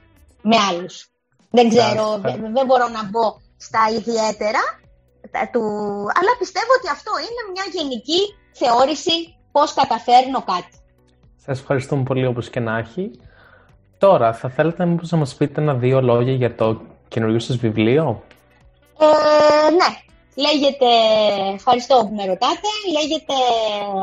[0.42, 1.10] με άλλους.
[1.50, 2.18] Δεν ξέρω,
[2.56, 4.62] δεν μπορώ να μπω στα ιδιαίτερα,
[5.52, 5.62] του,
[6.18, 8.20] αλλά πιστεύω ότι αυτό είναι μια γενική
[8.52, 10.76] θεώρηση πώς καταφέρνω κάτι.
[11.36, 13.10] Σας ευχαριστούμε πολύ όπως και να έχει.
[13.98, 18.22] Τώρα, θα θέλετε μήπως να μας πείτε ένα-δύο λόγια για το καινούριο σας βιβλίο;
[18.98, 20.07] Ε, ναι,
[20.38, 20.86] λέγεται,
[21.54, 23.34] ευχαριστώ που με ρωτάτε, λέγεται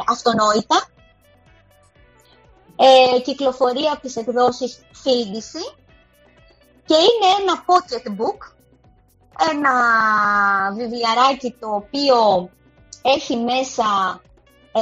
[0.08, 0.88] Αυτονόητα.
[2.76, 5.74] Ε, κυκλοφορεί από τις εκδόσεις Φίλντιση
[6.86, 8.54] και είναι ένα pocket book,
[9.52, 9.74] ένα
[10.76, 12.50] βιβλιαράκι το οποίο
[13.02, 14.22] έχει μέσα
[14.72, 14.82] ε,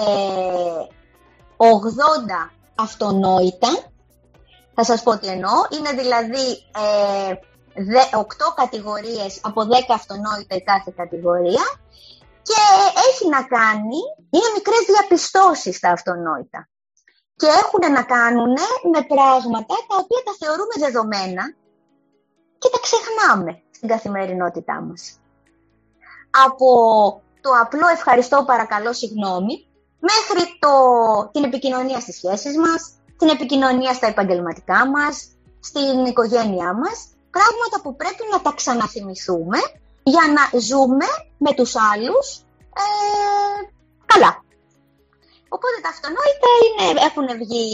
[1.58, 3.70] 80 αυτονόητα.
[4.76, 5.52] Θα σας πω τι εννοώ.
[5.78, 7.34] Είναι δηλαδή ε,
[7.76, 11.66] 8 κατηγορίες από 10 αυτονόητα η κάθε κατηγορία
[12.42, 12.62] και
[13.10, 14.00] έχει να κάνει,
[14.30, 16.68] είναι μικρές διαπιστώσεις τα αυτονόητα
[17.36, 18.56] και έχουν να κάνουν
[18.94, 21.44] με πράγματα τα οποία τα θεωρούμε δεδομένα
[22.58, 25.20] και τα ξεχνάμε στην καθημερινότητά μας.
[26.46, 26.70] Από
[27.42, 29.68] το απλό ευχαριστώ παρακαλώ συγγνώμη
[30.00, 30.72] μέχρι το,
[31.32, 35.28] την επικοινωνία στις σχέσεις μας, την επικοινωνία στα επαγγελματικά μας,
[35.60, 39.60] στην οικογένειά μας πράγματα που πρέπει να τα ξαναθυμηθούμε
[40.14, 41.08] για να ζούμε
[41.46, 42.26] με τους άλλους
[42.82, 42.86] ε,
[44.12, 44.32] καλά.
[45.56, 47.70] Οπότε τα αυτονόητα είναι, έχουν βγει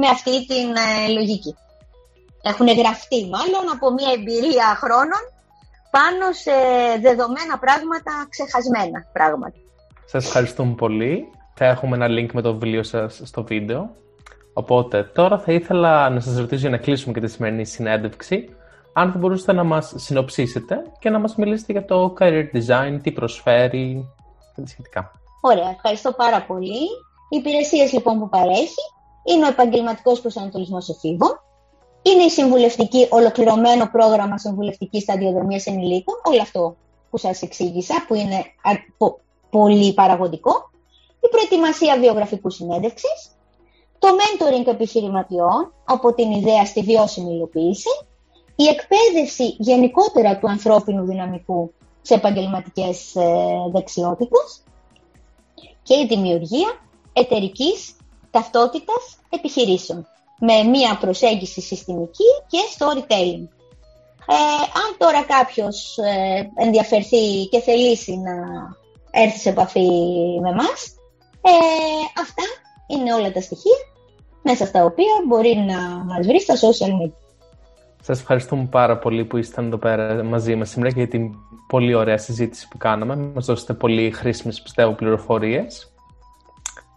[0.00, 1.54] με αυτή την ε, λογική.
[2.50, 5.22] Έχουν γραφτεί μάλλον από μια εμπειρία χρόνων
[5.96, 6.56] πάνω σε
[7.06, 9.58] δεδομένα πράγματα, ξεχασμένα πράγματα.
[10.04, 11.30] Σας ευχαριστούμε πολύ.
[11.54, 13.90] Θα έχουμε ένα link με το βιβλίο σας στο βίντεο.
[14.52, 18.56] Οπότε τώρα θα ήθελα να σας ρωτήσω για να κλείσουμε και τη σημερινή συνέντευξη
[18.92, 23.12] αν θα μπορούσατε να μας συνοψίσετε και να μας μιλήσετε για το career design, τι
[23.12, 24.08] προσφέρει
[24.54, 25.10] και τα σχετικά.
[25.40, 26.82] Ωραία, ευχαριστώ πάρα πολύ.
[27.28, 28.84] Οι υπηρεσίες λοιπόν που παρέχει
[29.24, 31.40] είναι ο επαγγελματικός προσανατολισμός εφήβων,
[32.02, 36.76] είναι η συμβουλευτική, ολοκληρωμένο πρόγραμμα συμβουλευτικής σταδιοδρομίας ενηλίκων, όλο αυτό
[37.10, 38.44] που σας εξήγησα, που είναι
[39.50, 40.70] πολύ παραγωγικό,
[41.20, 43.30] η προετοιμασία βιογραφικού συνέντευξης,
[43.98, 47.88] το mentoring επιχειρηματιών από την ιδέα στη βιώσιμη υλοποίηση,
[48.56, 51.72] η εκπαίδευση γενικότερα του ανθρώπινου δυναμικού
[52.02, 53.22] σε επαγγελματικές ε,
[53.72, 54.62] δεξιότητες
[55.82, 56.80] και η δημιουργία
[57.12, 57.96] εταιρικής
[58.30, 60.06] ταυτότητας επιχειρήσεων
[60.38, 63.48] με μία προσέγγιση συστημική και storytelling.
[64.26, 64.34] Ε,
[64.82, 68.32] αν τώρα κάποιος ε, ενδιαφερθεί και θελήσει να
[69.10, 69.88] έρθει σε επαφή
[70.40, 70.96] με μας,
[71.42, 72.42] ε, αυτά
[72.86, 73.76] είναι όλα τα στοιχεία
[74.42, 77.21] μέσα στα οποία μπορεί να μας βρει στα social media.
[78.04, 81.34] Σας ευχαριστούμε πάρα πολύ που ήσταν εδώ πέρα μαζί μας σήμερα και για την
[81.68, 83.16] πολύ ωραία συζήτηση που κάναμε.
[83.16, 85.92] Μας δώσετε πολύ χρήσιμες, πιστεύω, πληροφορίες.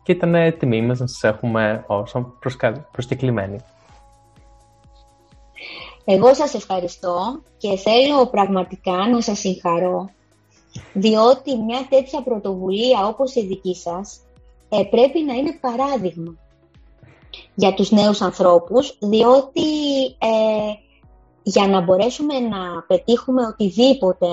[0.03, 2.33] Και ήταν τιμή μας να σας έχουμε όσο
[2.91, 3.57] προσκεκλημένοι.
[6.05, 10.09] Εγώ σας ευχαριστώ και θέλω πραγματικά να σας συγχαρώ
[10.93, 14.19] διότι μια τέτοια πρωτοβουλία όπως η δική σας
[14.69, 16.35] ε, πρέπει να είναι παράδειγμα
[17.55, 19.61] για τους νέους ανθρώπους, διότι
[20.05, 20.84] ε,
[21.47, 24.27] για να μπορέσουμε να πετύχουμε οτιδήποτε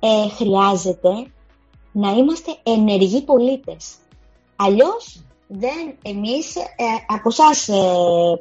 [0.00, 1.12] ε, χρειάζεται
[1.92, 3.94] να είμαστε ενεργοί πολίτες.
[4.56, 6.62] Αλλιώς δεν, εμείς ε,
[7.06, 7.82] από εσάς ε,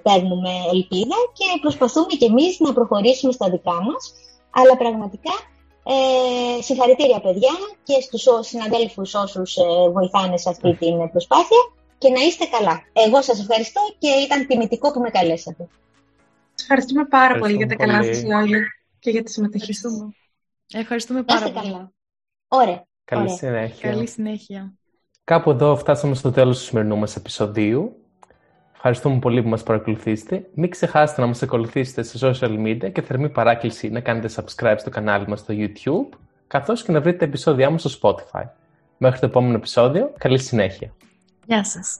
[0.03, 4.13] παίρνουμε ελπίδα και προσπαθούμε και εμείς να προχωρήσουμε στα δικά μας,
[4.51, 5.31] αλλά πραγματικά
[5.83, 11.61] ε, συγχαρητήρια παιδιά και στους συναδέλφους όσους ε, βοηθάνε σε αυτή την προσπάθεια
[11.97, 12.81] και να είστε καλά.
[12.93, 15.67] Εγώ σας ευχαριστώ και ήταν τιμητικό που με καλέσατε.
[16.63, 18.59] Σας ευχαριστούμε πάρα πολύ για τα καλά σας λόγια
[18.99, 20.13] και για τη συμμετοχή Ευχαριστούμε.
[20.73, 21.67] Ευχαριστούμε πάρα πολύ.
[21.71, 21.91] καλά.
[22.47, 22.85] Ωραία.
[23.05, 23.35] Καλή Ωραία.
[23.35, 23.89] συνέχεια.
[23.89, 24.73] Καλή συνέχεια.
[25.23, 27.95] Κάπου εδώ φτάσαμε στο τέλος του σημερινού μας επεισοδίου.
[28.73, 30.49] Ευχαριστούμε πολύ που μας παρακολουθήσετε.
[30.53, 34.89] Μην ξεχάσετε να μας ακολουθήσετε σε social media και θερμή παράκληση να κάνετε subscribe στο
[34.89, 38.43] κανάλι μας στο YouTube, καθώς και να βρείτε τα επεισόδια μας στο Spotify.
[38.97, 40.93] Μέχρι το επόμενο επεισόδιο, καλή συνέχεια.
[41.45, 41.91] Γεια σας.